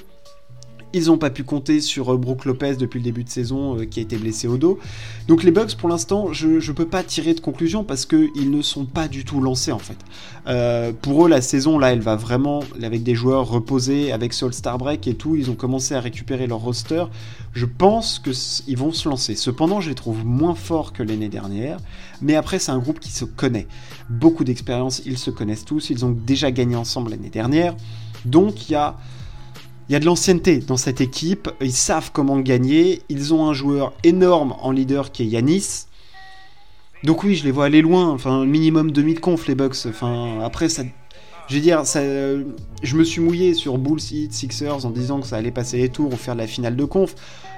Ils 0.91 1.05
n'ont 1.05 1.17
pas 1.19 1.29
pu 1.29 1.43
compter 1.43 1.81
sur 1.81 2.13
euh, 2.13 2.17
Brook 2.17 2.45
Lopez 2.45 2.75
depuis 2.75 2.97
le 2.99 3.03
début 3.03 3.23
de 3.23 3.29
saison 3.29 3.77
euh, 3.77 3.85
qui 3.85 3.99
a 3.99 4.03
été 4.03 4.17
blessé 4.17 4.47
au 4.47 4.57
dos. 4.57 4.79
Donc 5.27 5.43
les 5.43 5.51
Bucks, 5.51 5.75
pour 5.75 5.87
l'instant, 5.87 6.33
je 6.33 6.47
ne 6.47 6.71
peux 6.73 6.87
pas 6.87 7.03
tirer 7.03 7.35
de 7.35 7.39
conclusion 7.39 7.83
parce 7.83 8.07
qu'ils 8.07 8.49
ne 8.49 8.61
sont 8.63 8.85
pas 8.85 9.07
du 9.07 9.23
tout 9.23 9.39
lancés 9.39 9.71
en 9.71 9.79
fait. 9.79 9.97
Euh, 10.47 10.91
pour 10.99 11.25
eux, 11.25 11.29
la 11.29 11.41
saison 11.41 11.77
là, 11.77 11.93
elle 11.93 11.99
va 11.99 12.15
vraiment 12.15 12.63
avec 12.81 13.03
des 13.03 13.13
joueurs 13.13 13.47
reposés, 13.47 14.11
avec 14.11 14.33
Soul 14.33 14.51
Star 14.53 14.79
Break 14.79 15.07
et 15.07 15.13
tout. 15.13 15.35
Ils 15.35 15.51
ont 15.51 15.55
commencé 15.55 15.93
à 15.93 15.99
récupérer 15.99 16.47
leur 16.47 16.59
roster. 16.59 17.05
Je 17.53 17.67
pense 17.67 18.19
qu'ils 18.19 18.77
vont 18.77 18.91
se 18.91 19.07
lancer. 19.07 19.35
Cependant, 19.35 19.81
je 19.81 19.89
les 19.89 19.95
trouve 19.95 20.25
moins 20.25 20.55
forts 20.55 20.91
que 20.91 21.03
l'année 21.03 21.29
dernière. 21.29 21.77
Mais 22.21 22.35
après, 22.35 22.57
c'est 22.57 22.71
un 22.71 22.79
groupe 22.79 22.99
qui 22.99 23.11
se 23.11 23.25
connaît. 23.25 23.67
Beaucoup 24.09 24.43
d'expérience, 24.43 25.03
ils 25.05 25.19
se 25.19 25.29
connaissent 25.29 25.65
tous. 25.65 25.91
Ils 25.91 26.03
ont 26.03 26.11
déjà 26.11 26.49
gagné 26.51 26.75
ensemble 26.75 27.11
l'année 27.11 27.29
dernière. 27.29 27.75
Donc 28.25 28.69
il 28.69 28.73
y 28.73 28.75
a 28.75 28.97
il 29.89 29.93
y 29.93 29.95
a 29.95 29.99
de 29.99 30.05
l'ancienneté 30.05 30.59
dans 30.59 30.77
cette 30.77 31.01
équipe, 31.01 31.49
ils 31.61 31.73
savent 31.73 32.11
comment 32.13 32.39
gagner, 32.39 33.01
ils 33.09 33.33
ont 33.33 33.47
un 33.47 33.53
joueur 33.53 33.93
énorme 34.03 34.55
en 34.61 34.71
leader 34.71 35.11
qui 35.11 35.23
est 35.23 35.25
Yanis. 35.25 35.85
Donc 37.03 37.23
oui, 37.23 37.35
je 37.35 37.43
les 37.43 37.51
vois 37.51 37.65
aller 37.65 37.81
loin, 37.81 38.09
enfin 38.09 38.45
minimum 38.45 38.91
2000 38.91 39.19
conf 39.19 39.47
les 39.47 39.55
Bucks. 39.55 39.87
Enfin 39.87 40.41
après 40.43 40.69
ça 40.69 40.83
je 41.49 41.83
ça, 41.83 42.01
je 42.01 42.95
me 42.95 43.03
suis 43.03 43.21
mouillé 43.21 43.55
sur 43.55 43.79
Bulls, 43.79 43.99
Sixers 43.99 44.85
en 44.85 44.91
disant 44.91 45.19
que 45.19 45.25
ça 45.25 45.37
allait 45.37 45.49
passer 45.49 45.77
les 45.77 45.89
tours 45.89 46.13
ou 46.13 46.15
faire 46.15 46.35
de 46.35 46.41
la 46.41 46.47
finale 46.47 46.75
de 46.75 46.85
conf. 46.85 47.15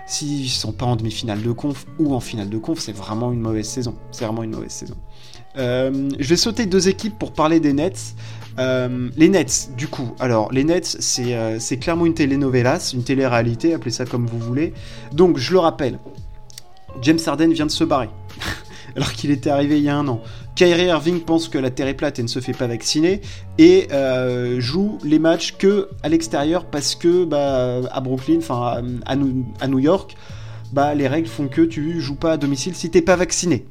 S'ils 0.08 0.50
sont 0.50 0.72
pas 0.72 0.86
en 0.86 0.96
demi-finale 0.96 1.42
de 1.42 1.52
conf 1.52 1.86
ou 2.00 2.16
en 2.16 2.22
finale 2.22 2.50
de 2.50 2.58
conf, 2.58 2.80
c'est 2.80 2.96
vraiment 2.96 3.34
une 3.34 3.42
mauvaise 3.42 3.68
saison. 3.68 3.96
C'est 4.12 4.24
vraiment 4.24 4.44
une 4.44 4.52
mauvaise 4.52 4.72
saison. 4.72 4.96
Euh, 5.58 6.10
je 6.18 6.28
vais 6.30 6.38
sauter 6.38 6.66
deux 6.66 6.88
équipes 6.88 7.20
pour 7.20 7.34
parler 7.34 7.60
des 7.60 7.74
Nets. 7.74 8.16
Euh, 8.60 9.10
les 9.16 9.30
Nets, 9.30 9.72
du 9.78 9.88
coup, 9.88 10.14
alors 10.20 10.52
les 10.52 10.64
Nets, 10.64 10.98
euh, 11.20 11.58
c'est 11.60 11.78
clairement 11.78 12.06
une 12.06 12.14
telenovelas, 12.14 12.92
une 12.94 13.04
télé-réalité, 13.04 13.74
appelez 13.74 13.92
ça 13.92 14.06
comme 14.06 14.26
vous 14.26 14.40
voulez. 14.40 14.74
Donc, 15.14 15.38
je 15.38 15.54
le 15.54 15.60
rappelle, 15.60 16.00
James 17.02 17.20
Harden 17.26 17.52
vient 17.52 17.66
de 17.66 17.72
se 17.72 17.84
barrer, 17.84 18.10
alors 18.96 19.14
qu'il 19.14 19.32
était 19.32 19.50
arrivé 19.50 19.78
il 19.78 19.84
y 19.84 19.90
a 19.90 19.96
un 19.96 20.08
an. 20.08 20.22
Kyrie 20.56 20.88
Irving 20.88 21.22
pense 21.22 21.48
que 21.48 21.58
la 21.58 21.70
Terre 21.70 21.88
est 21.88 21.94
plate 21.94 22.20
et 22.20 22.24
ne 22.24 22.28
se 22.28 22.40
fait 22.40 22.54
pas 22.54 22.68
vacciner, 22.68 23.22
et 23.58 23.88
euh, 23.92 24.60
joue 24.60 24.98
les 25.04 25.20
matchs 25.20 25.56
que 25.58 25.90
à 26.04 26.10
l'extérieur 26.10 26.66
parce 26.66 26.96
que 26.96 27.24
bah, 27.24 27.82
à 27.90 28.02
Brooklyn, 28.02 28.40
à, 29.06 29.16
New 29.16 29.80
York, 29.80 30.18
bah, 30.74 30.94
les 30.94 31.08
règles 31.08 31.30
font 31.30 31.48
que 31.48 31.62
tu 31.62 32.02
joues 32.02 32.16
pas 32.16 32.34
à 32.34 32.38
domicile 32.38 32.76
si 32.76 32.90
t'es 32.90 33.02
pas 33.02 33.16
vacciné. 33.16 33.66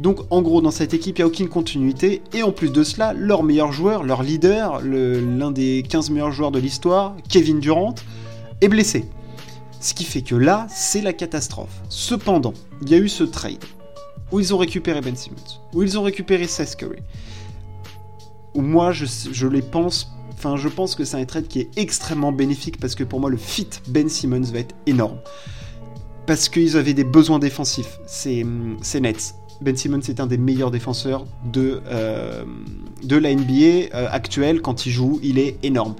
Donc 0.00 0.20
en 0.30 0.42
gros 0.42 0.60
dans 0.60 0.70
cette 0.70 0.94
équipe 0.94 1.18
il 1.18 1.22
n'y 1.22 1.24
a 1.24 1.26
aucune 1.26 1.48
continuité 1.48 2.22
et 2.32 2.42
en 2.42 2.52
plus 2.52 2.70
de 2.70 2.84
cela 2.84 3.12
leur 3.12 3.42
meilleur 3.42 3.72
joueur, 3.72 4.04
leur 4.04 4.22
leader, 4.22 4.80
l'un 4.82 5.50
des 5.50 5.84
15 5.88 6.10
meilleurs 6.10 6.32
joueurs 6.32 6.52
de 6.52 6.58
l'histoire, 6.58 7.16
Kevin 7.28 7.58
Durant, 7.58 7.94
est 8.60 8.68
blessé. 8.68 9.04
Ce 9.80 9.94
qui 9.94 10.04
fait 10.04 10.22
que 10.22 10.34
là 10.34 10.66
c'est 10.70 11.00
la 11.00 11.12
catastrophe. 11.12 11.82
Cependant 11.88 12.54
il 12.82 12.90
y 12.90 12.94
a 12.94 12.98
eu 12.98 13.08
ce 13.08 13.24
trade 13.24 13.64
où 14.30 14.40
ils 14.40 14.54
ont 14.54 14.58
récupéré 14.58 15.00
Ben 15.00 15.16
Simmons, 15.16 15.36
où 15.74 15.82
ils 15.82 15.98
ont 15.98 16.02
récupéré 16.02 16.46
Seth 16.46 16.76
Curry. 16.76 17.00
Moi 18.54 18.92
je, 18.92 19.06
je 19.32 19.46
les 19.46 19.62
pense 19.62 20.12
Enfin, 20.38 20.54
je 20.54 20.68
pense 20.68 20.94
que 20.94 21.04
c'est 21.04 21.16
un 21.16 21.24
trade 21.24 21.48
qui 21.48 21.58
est 21.58 21.70
extrêmement 21.76 22.30
bénéfique 22.30 22.78
parce 22.78 22.94
que 22.94 23.02
pour 23.02 23.18
moi, 23.18 23.28
le 23.28 23.36
fit 23.36 23.68
Ben 23.88 24.08
Simmons 24.08 24.52
va 24.52 24.60
être 24.60 24.76
énorme. 24.86 25.18
Parce 26.26 26.48
qu'ils 26.48 26.76
avaient 26.76 26.94
des 26.94 27.02
besoins 27.02 27.40
défensifs, 27.40 27.98
c'est 28.06 28.44
Nets. 29.00 29.34
Ben 29.60 29.76
Simmons 29.76 30.00
est 30.00 30.20
un 30.20 30.26
des 30.26 30.38
meilleurs 30.38 30.70
défenseurs 30.70 31.24
de, 31.44 31.80
euh, 31.86 32.44
de 33.02 33.16
la 33.16 33.34
NBA 33.34 33.94
euh, 33.94 34.08
actuelle. 34.10 34.62
Quand 34.62 34.86
il 34.86 34.92
joue, 34.92 35.18
il 35.22 35.38
est 35.38 35.56
énorme. 35.62 35.94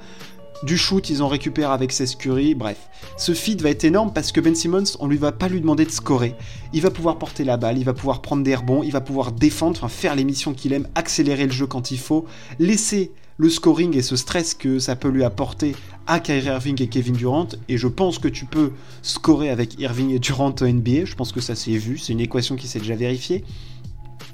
Du 0.65 0.77
shoot, 0.77 1.09
ils 1.09 1.23
en 1.23 1.29
récupèrent 1.29 1.71
avec 1.71 1.93
ses 1.93 2.07
Curry, 2.17 2.55
bref. 2.55 2.89
Ce 3.17 3.33
feed 3.33 3.63
va 3.63 3.71
être 3.71 3.85
énorme 3.85 4.13
parce 4.13 4.33
que 4.33 4.41
Ben 4.41 4.55
Simmons, 4.55 4.97
on 4.99 5.07
lui 5.07 5.17
va 5.17 5.31
pas 5.31 5.49
lui 5.49 5.61
demander 5.61 5.85
de 5.85 5.91
scorer. 5.91 6.35
Il 6.73 6.83
va 6.83 6.91
pouvoir 6.91 7.19
porter 7.19 7.45
la 7.45 7.57
balle, 7.57 7.79
il 7.79 7.85
va 7.85 7.95
pouvoir 7.95 8.23
prendre 8.23 8.43
des 8.43 8.55
rebonds, 8.55 8.83
il 8.83 8.91
va 8.91 9.01
pouvoir 9.01 9.31
défendre, 9.31 9.77
enfin 9.77 9.89
faire 9.89 10.17
les 10.17 10.25
missions 10.25 10.55
qu'il 10.55 10.73
aime, 10.73 10.89
accélérer 10.97 11.47
le 11.47 11.53
jeu 11.53 11.67
quand 11.67 11.93
il 11.93 11.99
faut, 11.99 12.27
laisser 12.59 13.13
le 13.39 13.49
scoring 13.49 13.97
et 13.97 14.03
ce 14.03 14.17
stress 14.17 14.53
que 14.53 14.79
ça 14.81 14.97
peut 14.97 15.09
lui 15.09 15.25
apporter 15.25 15.75
à 16.07 16.21
Kyrie 16.21 16.47
Irving 16.47 16.83
et 16.83 16.89
Kevin 16.89 17.15
Durant. 17.15 17.49
Et 17.69 17.79
je 17.79 17.87
pense 17.87 18.19
que 18.19 18.29
tu 18.29 18.45
peux 18.45 18.73
scorer 19.03 19.49
avec 19.49 19.79
Irving 19.79 20.11
et 20.11 20.19
Durant 20.19 20.55
au 20.61 20.67
NBA. 20.67 21.05
Je 21.05 21.15
pense 21.15 21.33
que 21.33 21.41
ça 21.41 21.55
s'est 21.55 21.77
vu. 21.79 21.99
C'est 21.99 22.13
une 22.13 22.21
équation 22.21 22.57
qui 22.57 22.67
s'est 22.67 22.81
déjà 22.81 22.97
vérifiée. 22.97 23.45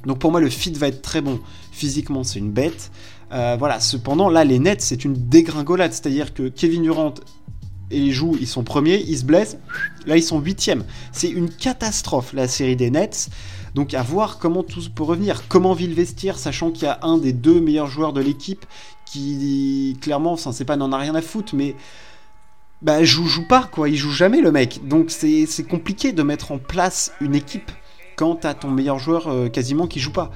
Donc 0.07 0.19
pour 0.19 0.31
moi, 0.31 0.41
le 0.41 0.49
fit 0.49 0.73
va 0.73 0.89
être 0.89 1.03
très 1.03 1.21
bon. 1.21 1.39
Physiquement, 1.71 2.25
c'est 2.25 2.39
une 2.39 2.51
bête. 2.51 2.91
Euh, 3.33 3.57
voilà. 3.59 3.79
Cependant, 3.79 4.31
là, 4.31 4.45
les 4.45 4.59
Nets, 4.59 4.81
c'est 4.81 5.05
une 5.05 5.15
dégringolade. 5.15 5.93
C'est-à-dire 5.93 6.33
que 6.33 6.49
Kevin 6.49 6.83
Durant 6.83 7.15
et 7.91 8.11
joue, 8.11 8.37
ils 8.41 8.47
sont 8.47 8.65
premiers, 8.65 9.05
ils 9.07 9.19
se 9.19 9.25
blessent. 9.25 9.59
Là, 10.07 10.17
ils 10.17 10.23
sont 10.23 10.41
huitièmes. 10.41 10.85
C'est 11.13 11.29
une 11.29 11.51
catastrophe, 11.51 12.33
la 12.33 12.49
série 12.49 12.77
des 12.77 12.91
Nets. 12.91 13.29
Donc 13.75 13.93
à 13.93 14.03
voir 14.03 14.39
comment 14.39 14.63
tout 14.63 14.83
peut 14.95 15.03
revenir. 15.03 15.49
Comment 15.49 15.75
vit 15.75 15.89
le 15.89 15.95
vestiaire, 15.95 16.39
sachant 16.39 16.71
qu'il 16.71 16.85
y 16.85 16.87
a 16.87 17.01
un 17.03 17.19
des 17.19 17.33
deux 17.33 17.61
meilleurs 17.61 17.89
joueurs 17.89 18.13
de 18.13 18.21
l'équipe 18.21 18.65
qui, 19.05 19.97
clairement, 20.01 20.37
ça 20.37 20.53
c'est 20.53 20.65
pas 20.65 20.77
n'en 20.77 20.93
a 20.93 20.99
rien 20.99 21.15
à 21.15 21.23
foutre, 21.23 21.55
mais 21.55 21.75
bah 22.83 23.03
joue, 23.03 23.27
joue 23.27 23.47
pas 23.49 23.69
quoi, 23.71 23.89
il 23.89 23.97
joue 23.97 24.11
jamais 24.11 24.41
le 24.41 24.53
mec. 24.53 24.87
Donc 24.87 25.11
c'est 25.11 25.47
compliqué 25.69 26.13
de 26.13 26.23
mettre 26.23 26.53
en 26.53 26.59
place 26.59 27.13
une 27.21 27.35
équipe 27.35 27.71
quand 28.17 28.37
t'as 28.37 28.55
ton 28.55 28.71
meilleur 28.71 28.99
joueur 28.99 29.29
euh, 29.29 29.49
quasiment 29.49 29.87
qui 29.87 30.01
joue 30.01 30.13
pas. 30.13 30.31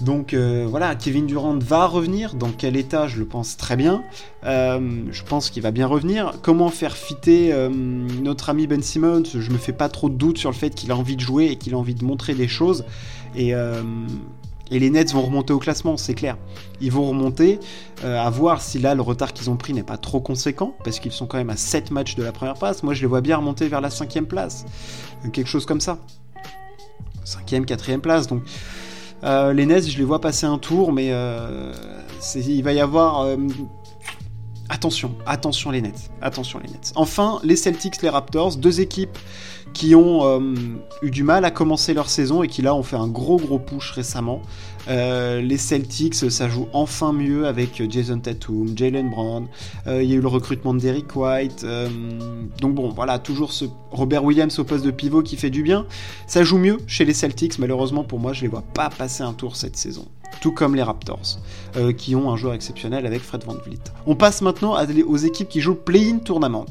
Donc 0.00 0.32
euh, 0.32 0.66
voilà, 0.68 0.94
Kevin 0.94 1.26
Durant 1.26 1.56
va 1.58 1.86
revenir. 1.86 2.34
Dans 2.34 2.50
quel 2.50 2.76
état, 2.76 3.06
je 3.06 3.18
le 3.18 3.26
pense 3.26 3.56
très 3.56 3.76
bien. 3.76 4.02
Euh, 4.44 5.02
je 5.10 5.22
pense 5.22 5.50
qu'il 5.50 5.62
va 5.62 5.70
bien 5.70 5.86
revenir. 5.86 6.32
Comment 6.42 6.70
faire 6.70 6.96
fitter 6.96 7.54
notre 7.70 8.48
ami 8.50 8.66
Ben 8.66 8.82
Simmons? 8.82 9.24
Je 9.26 9.50
me 9.50 9.58
fais 9.58 9.72
pas 9.72 9.88
trop 9.88 10.08
de 10.08 10.14
doute 10.14 10.38
sur 10.38 10.50
le 10.50 10.56
fait 10.56 10.70
qu'il 10.70 10.90
a 10.90 10.96
envie 10.96 11.14
de 11.14 11.20
jouer 11.20 11.46
et 11.46 11.56
qu'il 11.56 11.74
a 11.74 11.78
envie 11.78 11.94
de 11.94 12.04
montrer 12.04 12.34
des 12.34 12.48
choses. 12.48 12.84
Et, 13.36 13.54
et 14.70 14.78
les 14.78 14.90
Nets 14.90 15.12
vont 15.12 15.22
remonter 15.22 15.52
au 15.52 15.58
classement, 15.58 15.96
c'est 15.96 16.14
clair. 16.14 16.36
Ils 16.80 16.90
vont 16.90 17.08
remonter. 17.08 17.60
à 18.02 18.30
voir 18.30 18.62
si 18.62 18.78
là, 18.78 18.94
le 18.94 19.02
retard 19.02 19.32
qu'ils 19.32 19.50
ont 19.50 19.56
pris 19.56 19.72
n'est 19.72 19.82
pas 19.82 19.98
trop 19.98 20.20
conséquent. 20.20 20.74
Parce 20.84 20.98
qu'ils 20.98 21.12
sont 21.12 21.26
quand 21.26 21.38
même 21.38 21.50
à 21.50 21.56
7 21.56 21.90
matchs 21.90 22.14
de 22.14 22.22
la 22.22 22.32
première 22.32 22.54
place. 22.54 22.82
Moi, 22.82 22.94
je 22.94 23.00
les 23.02 23.06
vois 23.06 23.20
bien 23.20 23.36
remonter 23.36 23.68
vers 23.68 23.80
la 23.80 23.90
cinquième 23.90 24.26
place. 24.26 24.64
Quelque 25.32 25.48
chose 25.48 25.66
comme 25.66 25.80
ça. 25.80 25.98
Cinquième, 27.24 27.66
quatrième 27.66 28.00
place. 28.00 28.26
Donc 28.26 28.42
les 29.22 29.66
Nets, 29.66 29.88
je 29.88 29.98
les 29.98 30.04
vois 30.04 30.20
passer 30.20 30.46
un 30.46 30.58
tour, 30.58 30.92
mais 30.92 31.12
il 32.34 32.62
va 32.62 32.72
y 32.72 32.80
avoir 32.80 33.26
Attention, 34.68 35.14
attention 35.26 35.70
les 35.70 35.82
Nets, 35.82 36.10
attention 36.22 36.58
les 36.58 36.70
Nets. 36.70 36.92
Enfin, 36.94 37.40
les 37.44 37.56
Celtics, 37.56 38.00
les 38.00 38.08
Raptors, 38.08 38.56
deux 38.56 38.80
équipes 38.80 39.18
qui 39.72 39.94
ont 39.94 40.24
euh, 40.24 40.54
eu 41.02 41.10
du 41.10 41.22
mal 41.22 41.44
à 41.44 41.50
commencer 41.50 41.94
leur 41.94 42.08
saison 42.08 42.42
et 42.42 42.48
qui 42.48 42.62
là 42.62 42.74
ont 42.74 42.82
fait 42.82 42.96
un 42.96 43.08
gros 43.08 43.36
gros 43.36 43.58
push 43.58 43.90
récemment. 43.92 44.42
Euh, 44.88 45.40
les 45.40 45.58
Celtics, 45.58 46.14
ça 46.14 46.48
joue 46.48 46.68
enfin 46.72 47.12
mieux 47.12 47.46
avec 47.46 47.82
Jason 47.88 48.18
Tatum, 48.18 48.76
Jalen 48.76 49.10
Brown. 49.10 49.46
Euh, 49.86 50.02
il 50.02 50.10
y 50.10 50.12
a 50.14 50.16
eu 50.16 50.20
le 50.20 50.28
recrutement 50.28 50.74
de 50.74 50.80
Derrick 50.80 51.14
White. 51.14 51.64
donc 52.60 52.74
bon, 52.74 52.90
voilà, 52.90 53.18
toujours 53.18 53.52
ce 53.52 53.66
Robert 53.90 54.24
Williams 54.24 54.58
au 54.58 54.64
poste 54.64 54.84
de 54.84 54.90
pivot 54.90 55.22
qui 55.22 55.36
fait 55.36 55.50
du 55.50 55.62
bien. 55.62 55.86
Ça 56.26 56.42
joue 56.42 56.58
mieux 56.58 56.78
chez 56.86 57.04
les 57.04 57.14
Celtics. 57.14 57.58
Malheureusement 57.58 58.04
pour 58.04 58.18
moi, 58.18 58.32
je 58.32 58.42
les 58.42 58.48
vois 58.48 58.64
pas 58.74 58.90
passer 58.90 59.22
un 59.22 59.32
tour 59.32 59.56
cette 59.56 59.76
saison 59.76 60.06
tout 60.40 60.52
comme 60.52 60.74
les 60.74 60.82
Raptors, 60.82 61.38
euh, 61.76 61.92
qui 61.92 62.14
ont 62.16 62.30
un 62.30 62.36
joueur 62.36 62.54
exceptionnel 62.54 63.06
avec 63.06 63.22
Fred 63.22 63.44
Van 63.44 63.54
Vliet. 63.54 63.78
On 64.06 64.14
passe 64.14 64.42
maintenant 64.42 64.76
aux 65.06 65.16
équipes 65.16 65.48
qui 65.48 65.60
jouent 65.60 65.74
Play-in 65.74 66.18
Tournament. 66.18 66.66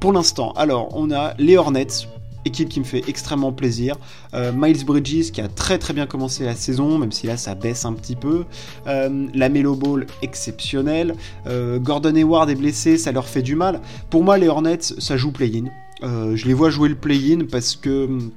Pour 0.00 0.12
l'instant, 0.12 0.52
alors, 0.52 0.88
on 0.92 1.10
a 1.10 1.34
les 1.38 1.56
Hornets, 1.56 2.06
équipe 2.44 2.68
qui 2.68 2.80
me 2.80 2.84
fait 2.84 3.02
extrêmement 3.08 3.52
plaisir. 3.52 3.96
Euh, 4.34 4.52
Miles 4.54 4.84
Bridges 4.84 5.30
qui 5.32 5.40
a 5.40 5.48
très 5.48 5.78
très 5.78 5.92
bien 5.94 6.06
commencé 6.06 6.44
la 6.44 6.54
saison, 6.54 6.98
même 6.98 7.12
si 7.12 7.26
là 7.26 7.36
ça 7.36 7.54
baisse 7.54 7.84
un 7.84 7.92
petit 7.92 8.16
peu. 8.16 8.44
Euh, 8.86 9.26
la 9.34 9.48
Melo 9.48 9.74
Ball 9.74 10.06
exceptionnelle. 10.22 11.14
Gordon 11.80 12.14
Hayward 12.14 12.50
est 12.50 12.54
blessé, 12.54 12.98
ça 12.98 13.12
leur 13.12 13.26
fait 13.26 13.42
du 13.42 13.54
mal. 13.54 13.80
Pour 14.10 14.24
moi, 14.24 14.38
les 14.38 14.48
Hornets, 14.48 14.78
ça 14.80 15.16
joue 15.16 15.32
play-in. 15.32 15.64
je 16.02 16.44
les 16.46 16.54
vois 16.54 16.70
jouer 16.70 16.88
le 16.88 16.94
play-in 16.94 17.46
parce 17.50 17.76
que 17.76 18.06
hum, 18.06 18.30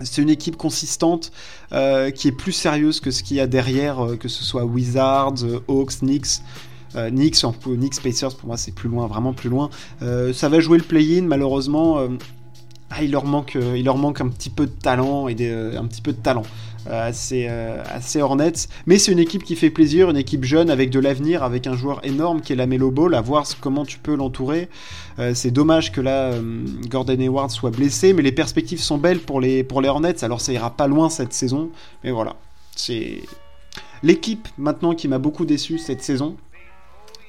c'est 0.00 0.22
une 0.22 0.30
équipe 0.30 0.56
consistante 0.56 1.32
euh, 1.72 2.10
qui 2.10 2.28
est 2.28 2.32
plus 2.32 2.52
sérieuse 2.52 3.00
que 3.00 3.10
ce 3.10 3.22
qu'il 3.22 3.36
y 3.36 3.40
a 3.40 3.46
derrière, 3.46 4.04
euh, 4.04 4.16
que 4.16 4.28
ce 4.28 4.44
soit 4.44 4.64
Wizards, 4.64 5.44
euh, 5.44 5.60
Hawks, 5.68 5.98
Knicks. 6.00 6.42
Knicks, 6.94 7.44
Knicks, 7.64 8.02
Pacers, 8.02 8.34
pour 8.34 8.48
moi 8.48 8.56
c'est 8.56 8.72
plus 8.72 8.88
loin, 8.88 9.06
vraiment 9.06 9.34
plus 9.34 9.50
loin. 9.50 9.68
ça 10.00 10.48
va 10.48 10.58
jouer 10.58 10.78
le 10.78 10.84
play-in, 10.84 11.22
malheureusement. 11.22 12.08
Ah, 12.90 13.02
il, 13.02 13.10
leur 13.10 13.24
manque, 13.24 13.56
il 13.56 13.84
leur 13.84 13.98
manque 13.98 14.20
un 14.20 14.28
petit 14.28 14.50
peu 14.50 14.66
de 14.66 14.72
talent 14.72 15.28
et 15.28 15.34
un 15.76 15.86
petit 15.86 16.00
peu 16.00 16.12
de 16.12 16.18
talent. 16.18 16.44
Euh, 16.88 17.08
assez, 17.08 17.46
euh, 17.50 17.82
assez 17.90 18.22
Hornets. 18.22 18.68
Mais 18.86 18.98
c'est 18.98 19.12
une 19.12 19.18
équipe 19.18 19.44
qui 19.44 19.56
fait 19.56 19.68
plaisir, 19.68 20.08
une 20.08 20.16
équipe 20.16 20.44
jeune 20.44 20.70
avec 20.70 20.88
de 20.88 20.98
l'avenir, 21.00 21.42
avec 21.42 21.66
un 21.66 21.76
joueur 21.76 22.00
énorme 22.02 22.40
qui 22.40 22.54
est 22.54 22.56
la 22.56 22.66
Melo 22.66 22.90
Ball, 22.90 23.14
à 23.14 23.20
voir 23.20 23.44
comment 23.60 23.84
tu 23.84 23.98
peux 23.98 24.14
l'entourer. 24.14 24.68
Euh, 25.18 25.34
c'est 25.34 25.50
dommage 25.50 25.92
que 25.92 26.00
là, 26.00 26.32
Gordon 26.88 27.20
Hayward 27.20 27.50
soit 27.50 27.70
blessé, 27.70 28.14
mais 28.14 28.22
les 28.22 28.32
perspectives 28.32 28.80
sont 28.80 28.96
belles 28.96 29.18
pour 29.18 29.40
les, 29.40 29.64
pour 29.64 29.82
les 29.82 29.88
Hornets. 29.88 30.24
Alors 30.24 30.40
ça 30.40 30.52
ira 30.52 30.70
pas 30.70 30.86
loin 30.86 31.10
cette 31.10 31.34
saison, 31.34 31.70
mais 32.04 32.10
voilà. 32.10 32.36
C'est 32.74 33.20
l'équipe 34.02 34.48
maintenant 34.56 34.94
qui 34.94 35.08
m'a 35.08 35.18
beaucoup 35.18 35.44
déçu 35.44 35.78
cette 35.78 36.02
saison, 36.02 36.36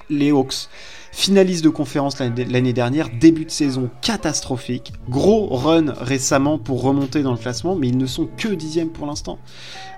les 0.08 0.30
Hawks 0.30 0.68
finaliste 1.12 1.64
de 1.64 1.68
conférence 1.68 2.18
l'année 2.18 2.72
dernière, 2.72 3.08
début 3.18 3.44
de 3.44 3.50
saison 3.50 3.90
catastrophique, 4.00 4.92
gros 5.08 5.48
run 5.48 5.92
récemment 6.00 6.58
pour 6.58 6.82
remonter 6.82 7.22
dans 7.22 7.32
le 7.32 7.38
classement, 7.38 7.74
mais 7.74 7.88
ils 7.88 7.98
ne 7.98 8.06
sont 8.06 8.28
que 8.36 8.48
dixième 8.48 8.90
pour 8.90 9.06
l'instant. 9.06 9.38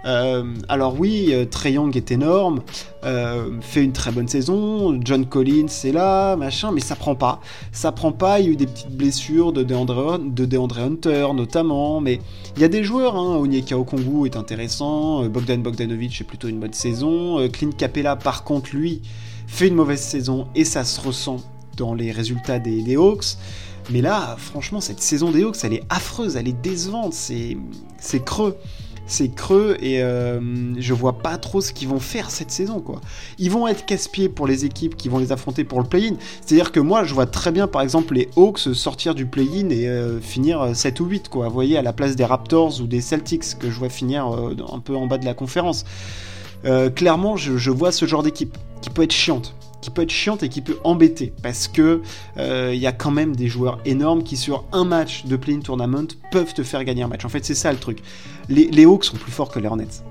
Euh, 0.05 0.45
alors 0.69 0.99
oui, 0.99 1.29
euh, 1.31 1.45
Trey 1.45 1.73
Young 1.73 1.97
est 1.97 2.11
énorme, 2.11 2.63
euh, 3.05 3.51
fait 3.61 3.85
une 3.85 3.93
très 3.93 4.11
bonne 4.11 4.27
saison, 4.27 4.99
John 5.05 5.27
Collins 5.27 5.69
est 5.85 5.93
là, 5.93 6.35
machin, 6.37 6.73
mais 6.73 6.81
ça 6.81 6.97
prend 6.97 7.15
pas. 7.15 7.41
Ça 7.71 7.93
prend 7.93 8.11
pas, 8.13 8.41
il 8.41 8.47
y 8.47 8.49
a 8.49 8.53
eu 8.53 8.57
des 8.57 8.67
petites 8.67 8.97
blessures 8.97 9.53
de 9.53 9.63
DeAndre, 9.63 10.19
de 10.19 10.81
Hunter 10.81 11.29
notamment, 11.35 12.01
mais 12.01 12.21
il 12.57 12.63
y 12.63 12.65
a 12.65 12.69
des 12.69 12.83
joueurs, 12.83 13.17
hein, 13.17 13.37
Onyeka 13.37 13.79
Okongu 13.79 14.27
est 14.27 14.37
intéressant, 14.37 15.25
Bogdan 15.29 15.63
Bogdanovic 15.63 16.21
est 16.21 16.25
plutôt 16.25 16.49
une 16.49 16.59
bonne 16.59 16.73
saison, 16.73 17.49
Clint 17.49 17.71
Capella 17.77 18.17
par 18.17 18.45
contre 18.45 18.75
lui 18.75 19.03
fait 19.53 19.69
une 19.69 19.75
mauvaise 19.75 20.01
saison 20.01 20.49
et 20.55 20.65
ça 20.65 20.83
se 20.83 20.99
ressent 20.99 21.37
dans 21.77 21.93
les 21.93 22.11
résultats 22.11 22.59
des, 22.59 22.97
Hawks. 22.97 23.37
Mais 23.91 24.01
là, 24.01 24.37
franchement, 24.39 24.81
cette 24.81 25.01
saison 25.01 25.31
des 25.31 25.43
Hawks, 25.43 25.59
elle 25.63 25.75
est 25.75 25.85
affreuse, 25.91 26.37
elle 26.37 26.49
est 26.49 26.61
décevante, 26.63 27.13
c'est 27.13 28.25
creux. 28.25 28.57
C'est 29.07 29.29
creux 29.35 29.77
et 29.81 30.03
euh, 30.03 30.41
je 30.79 30.95
vois 30.95 31.19
pas 31.19 31.37
trop 31.37 31.61
ce 31.61 31.73
qu'ils 31.73 31.89
vont 31.89 32.01
faire 32.01 32.31
cette 32.31 32.51
saison. 32.51 32.81
quoi. 32.81 33.01
Ils 33.39 33.51
vont 33.51 33.67
être 33.67 33.85
casse-pieds 33.85 34.29
pour 34.29 34.47
les 34.47 34.65
équipes 34.65 34.97
qui 34.97 35.09
vont 35.09 35.19
les 35.19 35.33
affronter 35.33 35.65
pour 35.65 35.81
le 35.81 35.87
play-in. 35.87 36.15
C'est-à-dire 36.41 36.73
que 36.73 36.81
moi, 36.81 37.05
je 37.05 37.13
vois 37.13 37.27
très 37.27 37.53
bien, 37.53 37.67
par 37.67 37.83
exemple, 37.83 38.15
les 38.15 38.29
Hawks 38.37 38.61
sortir 38.75 39.15
du 39.15 39.27
play-in 39.27 39.71
et 39.71 39.89
euh, 39.89 40.21
finir 40.21 40.75
7 40.75 41.01
ou 41.01 41.07
8, 41.07 41.29
quoi. 41.29 41.49
Vous 41.49 41.55
voyez, 41.55 41.77
à 41.77 41.83
la 41.83 41.93
place 41.93 42.17
des 42.17 42.25
Raptors 42.25 42.81
ou 42.81 42.87
des 42.87 43.01
Celtics 43.01 43.59
que 43.59 43.71
je 43.71 43.79
vois 43.79 43.89
finir 43.89 44.33
euh, 44.33 44.57
un 44.73 44.79
peu 44.79 44.97
en 44.97 45.07
bas 45.07 45.19
de 45.19 45.25
la 45.25 45.35
conférence. 45.35 45.85
clairement, 46.95 47.37
je 47.37 47.71
vois 47.71 47.93
ce 47.93 48.07
genre 48.07 48.23
d'équipe 48.23 48.57
qui 48.81 48.91
peut 48.91 49.03
être 49.03 49.13
chiante 49.13 49.55
qui 49.83 49.91
peut 49.91 50.03
être 50.03 50.11
chiante 50.11 50.43
et 50.43 50.49
qui 50.49 50.63
peut 50.63 50.79
embêter 50.85 51.35
parce 51.43 51.69
que 51.69 52.01
il 52.37 52.41
euh, 52.41 52.75
y 52.75 52.87
a 52.87 52.93
quand 52.93 53.11
même 53.11 53.37
des 53.37 53.49
joueurs 53.49 53.81
énormes 53.85 54.23
qui 54.23 54.39
sur 54.39 54.65
un 54.73 54.85
match 54.85 55.27
de 55.27 55.37
play-in 55.37 55.61
tournament 55.61 56.07
peuvent 56.31 56.55
te 56.55 56.63
faire 56.63 56.85
gagner 56.85 57.03
un 57.03 57.09
match. 57.09 57.27
En 57.27 57.29
fait, 57.29 57.45
c'est 57.45 57.55
ça 57.55 57.71
le 57.71 57.79
truc. 57.79 57.99
Les, 58.49 58.85
Hawks 58.85 59.05
sont 59.05 59.17
plus 59.17 59.33
forts 59.33 59.51
que 59.51 59.59
les 59.59 59.67
Hornets. 59.67 60.03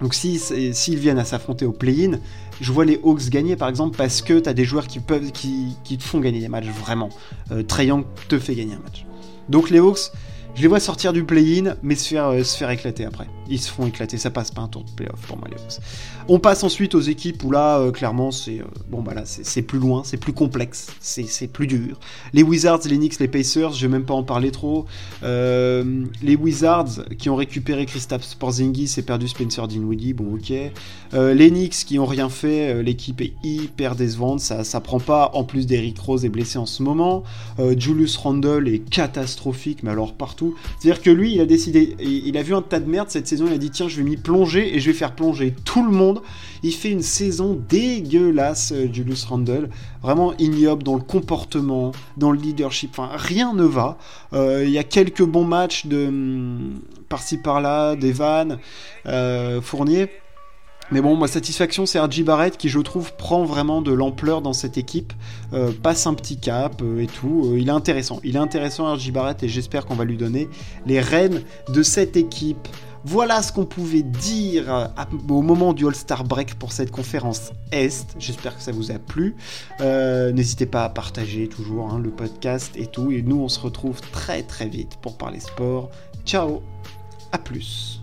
Donc 0.00 0.14
s'ils 0.14 0.98
viennent 0.98 1.18
à 1.18 1.24
s'affronter 1.24 1.64
au 1.64 1.72
play-in, 1.72 2.18
je 2.60 2.72
vois 2.72 2.84
les 2.84 2.98
Hawks 3.04 3.28
gagner 3.28 3.54
par 3.56 3.68
exemple 3.68 3.96
parce 3.96 4.22
que 4.22 4.38
tu 4.38 4.48
as 4.48 4.54
des 4.54 4.64
joueurs 4.64 4.86
qui 4.86 4.98
peuvent 5.00 5.30
qui, 5.30 5.76
te 5.84 6.02
font 6.02 6.20
gagner 6.20 6.40
des 6.40 6.48
matchs 6.48 6.66
vraiment. 6.66 7.10
Euh, 7.52 7.62
te 7.62 8.38
fait 8.38 8.54
gagner 8.54 8.74
un 8.74 8.80
match. 8.80 9.04
Donc 9.48 9.70
les 9.70 9.78
Hawks, 9.78 10.10
je 10.56 10.62
les 10.62 10.68
vois 10.68 10.80
sortir 10.80 11.12
du 11.12 11.22
play-in, 11.22 11.76
mais 11.82 11.96
se 11.96 12.08
faire, 12.08 12.28
euh, 12.28 12.42
se 12.42 12.56
faire 12.56 12.70
éclater 12.70 13.04
après. 13.04 13.26
Ils 13.48 13.60
se 13.60 13.70
font 13.70 13.86
éclater, 13.86 14.16
ça 14.16 14.30
passe 14.30 14.50
pas 14.50 14.62
un 14.62 14.68
tour 14.68 14.84
de 14.84 14.90
play-off 14.90 15.20
pour 15.26 15.36
moi, 15.36 15.48
les. 15.50 15.56
On 16.28 16.38
passe 16.38 16.64
ensuite 16.64 16.94
aux 16.94 17.00
équipes 17.00 17.44
où 17.44 17.50
là, 17.50 17.78
euh, 17.78 17.92
clairement, 17.92 18.30
c'est 18.30 18.60
euh, 18.60 19.02
bah 19.02 19.12
c'est 19.26 19.62
plus 19.62 19.78
loin, 19.78 20.02
c'est 20.02 20.16
plus 20.16 20.32
complexe, 20.32 20.88
c'est 20.98 21.46
plus 21.46 21.66
dur. 21.66 22.00
Les 22.32 22.42
Wizards, 22.42 22.80
les 22.86 22.96
Knicks, 22.96 23.20
les 23.20 23.28
Pacers, 23.28 23.72
je 23.72 23.86
vais 23.86 23.92
même 23.92 24.06
pas 24.06 24.14
en 24.14 24.22
parler 24.22 24.50
trop. 24.50 24.86
les 25.22 26.36
Wizards 26.36 27.04
qui 27.18 27.28
ont 27.28 27.36
récupéré 27.36 27.84
Christophe 27.84 28.36
Porzingis 28.36 28.94
et 28.96 29.02
perdu 29.02 29.28
Spencer 29.28 29.68
Dinwiddie, 29.68 30.14
bon, 30.14 30.34
ok. 30.34 30.52
les 31.12 31.50
Knicks 31.50 31.84
qui 31.86 31.98
ont 31.98 32.06
rien 32.06 32.30
fait, 32.30 32.82
l'équipe 32.82 33.20
est 33.20 33.34
hyper 33.44 33.94
décevante, 33.94 34.40
ça, 34.40 34.64
ça 34.64 34.80
prend 34.80 35.00
pas. 35.00 35.30
En 35.34 35.44
plus, 35.44 35.66
d'Eric 35.66 35.98
Rose 35.98 36.24
est 36.24 36.30
blessé 36.30 36.58
en 36.58 36.66
ce 36.66 36.82
moment. 36.82 37.24
Julius 37.76 38.16
Randle 38.16 38.68
est 38.68 38.78
catastrophique, 38.78 39.82
mais 39.82 39.90
alors 39.90 40.14
partout. 40.14 40.45
C'est-à-dire 40.78 41.02
que 41.02 41.10
lui, 41.10 41.34
il 41.34 41.40
a 41.40 41.46
décidé, 41.46 41.96
il 42.00 42.36
a 42.36 42.42
vu 42.42 42.54
un 42.54 42.62
tas 42.62 42.80
de 42.80 42.88
merde 42.88 43.10
cette 43.10 43.26
saison, 43.26 43.46
il 43.46 43.52
a 43.52 43.58
dit 43.58 43.70
tiens, 43.70 43.88
je 43.88 43.96
vais 43.96 44.02
m'y 44.02 44.16
plonger 44.16 44.74
et 44.74 44.80
je 44.80 44.90
vais 44.90 44.96
faire 44.96 45.14
plonger 45.14 45.54
tout 45.64 45.84
le 45.84 45.90
monde. 45.90 46.22
Il 46.62 46.72
fait 46.72 46.90
une 46.90 47.02
saison 47.02 47.60
dégueulasse, 47.68 48.72
euh, 48.72 48.88
Julius 48.92 49.24
Randle, 49.24 49.68
vraiment 50.02 50.34
ignoble 50.38 50.82
dans 50.82 50.94
le 50.94 51.02
comportement, 51.02 51.92
dans 52.16 52.32
le 52.32 52.38
leadership, 52.38 52.90
enfin 52.90 53.10
rien 53.14 53.54
ne 53.54 53.64
va. 53.64 53.98
Euh, 54.32 54.64
il 54.64 54.70
y 54.70 54.78
a 54.78 54.84
quelques 54.84 55.22
bons 55.22 55.44
matchs 55.44 55.86
de 55.86 56.06
hum, 56.06 56.80
par-ci 57.08 57.38
par-là, 57.38 57.94
d'Evan, 57.96 58.58
euh, 59.06 59.60
Fournier. 59.60 60.08
Mais 60.92 61.00
bon, 61.00 61.16
ma 61.16 61.26
satisfaction, 61.26 61.84
c'est 61.84 61.98
RJ 61.98 62.22
Barrett 62.22 62.56
qui, 62.56 62.68
je 62.68 62.78
trouve, 62.78 63.12
prend 63.14 63.44
vraiment 63.44 63.82
de 63.82 63.92
l'ampleur 63.92 64.40
dans 64.40 64.52
cette 64.52 64.78
équipe, 64.78 65.12
euh, 65.52 65.72
passe 65.82 66.06
un 66.06 66.14
petit 66.14 66.36
cap 66.36 66.80
euh, 66.80 67.00
et 67.00 67.08
tout. 67.08 67.50
Euh, 67.50 67.58
il 67.58 67.68
est 67.68 67.72
intéressant. 67.72 68.20
Il 68.22 68.36
est 68.36 68.38
intéressant, 68.40 68.94
RJ 68.94 69.10
Barrett, 69.10 69.42
et 69.42 69.48
j'espère 69.48 69.84
qu'on 69.84 69.96
va 69.96 70.04
lui 70.04 70.16
donner 70.16 70.48
les 70.86 71.00
rênes 71.00 71.42
de 71.68 71.82
cette 71.82 72.16
équipe. 72.16 72.68
Voilà 73.04 73.42
ce 73.42 73.52
qu'on 73.52 73.66
pouvait 73.66 74.02
dire 74.02 74.90
au 75.28 75.42
moment 75.42 75.72
du 75.72 75.86
All-Star 75.86 76.24
Break 76.24 76.56
pour 76.56 76.72
cette 76.72 76.90
conférence 76.90 77.52
Est. 77.70 78.16
J'espère 78.18 78.56
que 78.56 78.62
ça 78.62 78.72
vous 78.72 78.90
a 78.90 78.98
plu. 78.98 79.36
N'hésitez 79.80 80.66
pas 80.66 80.82
à 80.82 80.88
partager 80.88 81.46
toujours 81.46 81.92
hein, 81.92 82.00
le 82.02 82.10
podcast 82.10 82.72
et 82.74 82.86
tout. 82.86 83.12
Et 83.12 83.22
nous, 83.22 83.38
on 83.38 83.48
se 83.48 83.60
retrouve 83.60 84.00
très 84.00 84.42
très 84.42 84.66
vite 84.66 84.98
pour 85.02 85.16
parler 85.18 85.38
sport. 85.38 85.88
Ciao, 86.24 86.62
à 87.30 87.38
plus. 87.38 88.00